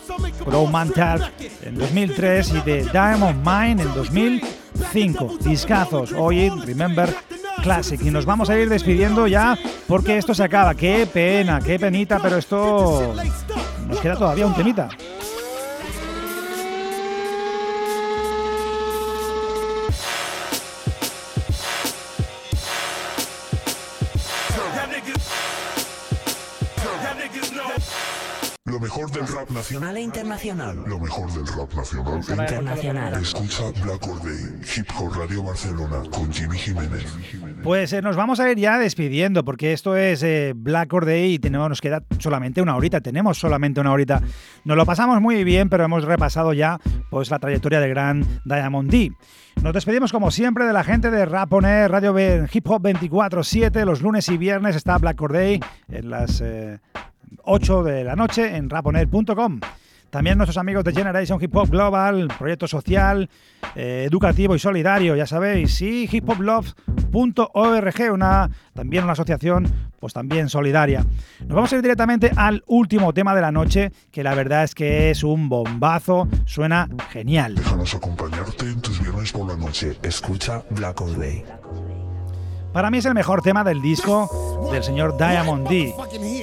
[0.46, 1.30] Pro Mantle
[1.64, 5.38] en 2003 y The Diamond Mine en 2005.
[5.42, 7.14] Discazos, hoy Remember
[7.62, 8.02] Classic.
[8.02, 9.58] Y nos vamos a ir despidiendo ya
[9.88, 10.76] porque esto se acaba.
[10.76, 13.14] Qué pena, qué penita, pero esto
[13.88, 14.90] nos queda todavía un temita.
[28.78, 30.84] Lo mejor del rap nacional e internacional.
[30.86, 33.14] Lo mejor del rap nacional e Internacional.
[33.24, 37.12] Escucha Black Or Day, Hip Hop Radio Barcelona con Jimmy Jiménez.
[37.64, 41.34] Pues eh, nos vamos a ir ya despidiendo porque esto es eh, Black Or Day
[41.34, 44.22] y tenemos, nos queda solamente una horita, tenemos solamente una horita.
[44.64, 48.92] Nos lo pasamos muy bien, pero hemos repasado ya pues, la trayectoria de gran Diamond
[48.92, 49.12] D.
[49.64, 54.04] Nos despedimos como siempre de la gente de Raponer, Radio B- Hip Hop 24-7, los
[54.04, 55.60] lunes y viernes está Black Or Day
[55.90, 56.78] en las eh,
[57.44, 59.60] 8 de la noche en raponer.com.
[60.10, 63.30] También nuestros amigos de Generation Hip Hop Global, proyecto social,
[63.76, 69.68] eh, educativo y solidario, ya sabéis, y hiphoploves.org, una, también una asociación
[70.00, 71.06] pues también solidaria.
[71.42, 74.76] Nos vamos a ir directamente al último tema de la noche, que la verdad es
[74.76, 77.56] que es un bombazo, suena genial.
[77.56, 79.98] Déjanos acompañarte en tus viernes por la noche.
[80.04, 81.44] Escucha Black Day.
[82.74, 85.94] Para mí es el mejor tema del disco del señor Diamond D,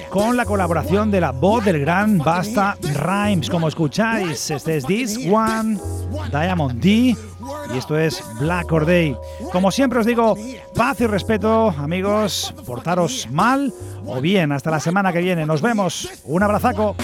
[0.08, 3.50] con la colaboración de la voz del gran Basta Rhymes.
[3.50, 5.78] Como escucháis, este es This One,
[6.30, 7.16] Diamond D,
[7.72, 9.16] y esto es Black Or Day.
[9.52, 10.36] Como siempre os digo,
[10.74, 13.72] paz y respeto, amigos, portaros mal
[14.06, 14.52] o bien.
[14.52, 16.08] Hasta la semana que viene, nos vemos.
[16.24, 16.96] Un abrazaco.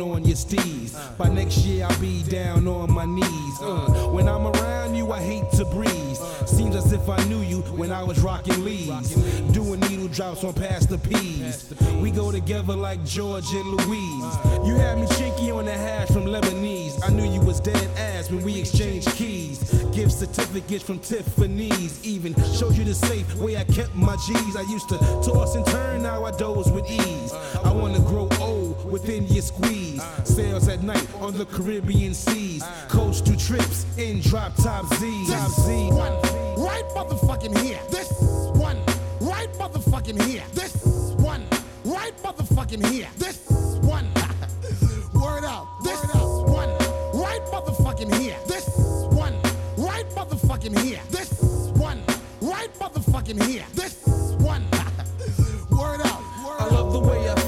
[0.00, 0.96] On your steez.
[1.16, 3.60] By next year, I'll be down on my knees.
[3.60, 6.18] Uh, when I'm around you, I hate to breeze.
[6.46, 9.14] Seems as if I knew you when I was rocking leaves.
[9.52, 11.72] Doing needle drops on past the peas.
[12.00, 14.36] We go together like George and Louise.
[14.66, 16.98] You had me chinky on the hash from Lebanese.
[17.04, 19.58] I knew you was dead ass when we exchanged keys.
[19.92, 22.04] Gift certificates from Tiffany's.
[22.04, 24.56] Even showed you the safe way I kept my G's.
[24.56, 27.32] I used to toss and turn, now I doze with ease.
[27.64, 28.47] I wanna grow old
[28.90, 30.02] within your squeeze.
[30.24, 32.64] Sails at night on the Caribbean seas.
[32.88, 35.26] Coastal trips in drop top Z.
[35.28, 35.90] Top Z.
[35.92, 36.12] One
[36.56, 37.80] right motherfucking here.
[37.90, 38.10] This
[38.54, 38.78] one
[39.20, 40.44] right motherfucking here.
[40.54, 40.74] This
[41.16, 41.44] one
[41.84, 43.08] right motherfucking here.
[43.16, 43.46] This
[43.82, 44.06] one.
[45.14, 45.66] Word up.
[45.82, 46.70] This one
[47.14, 48.36] right motherfucking here.
[48.46, 48.68] This
[49.10, 49.34] one
[49.76, 51.00] right motherfucking here.
[51.10, 51.32] This
[51.76, 52.02] one
[52.40, 53.64] right motherfucking here.
[53.74, 54.04] This
[54.38, 54.64] one.
[55.70, 56.22] Word up.
[56.60, 57.47] I love the way I feel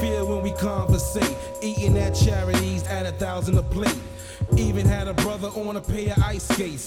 [0.71, 1.37] conversate.
[1.61, 3.99] Eating at charities at a thousand a plate.
[4.57, 6.71] Even had a brother on a pair of ice skates.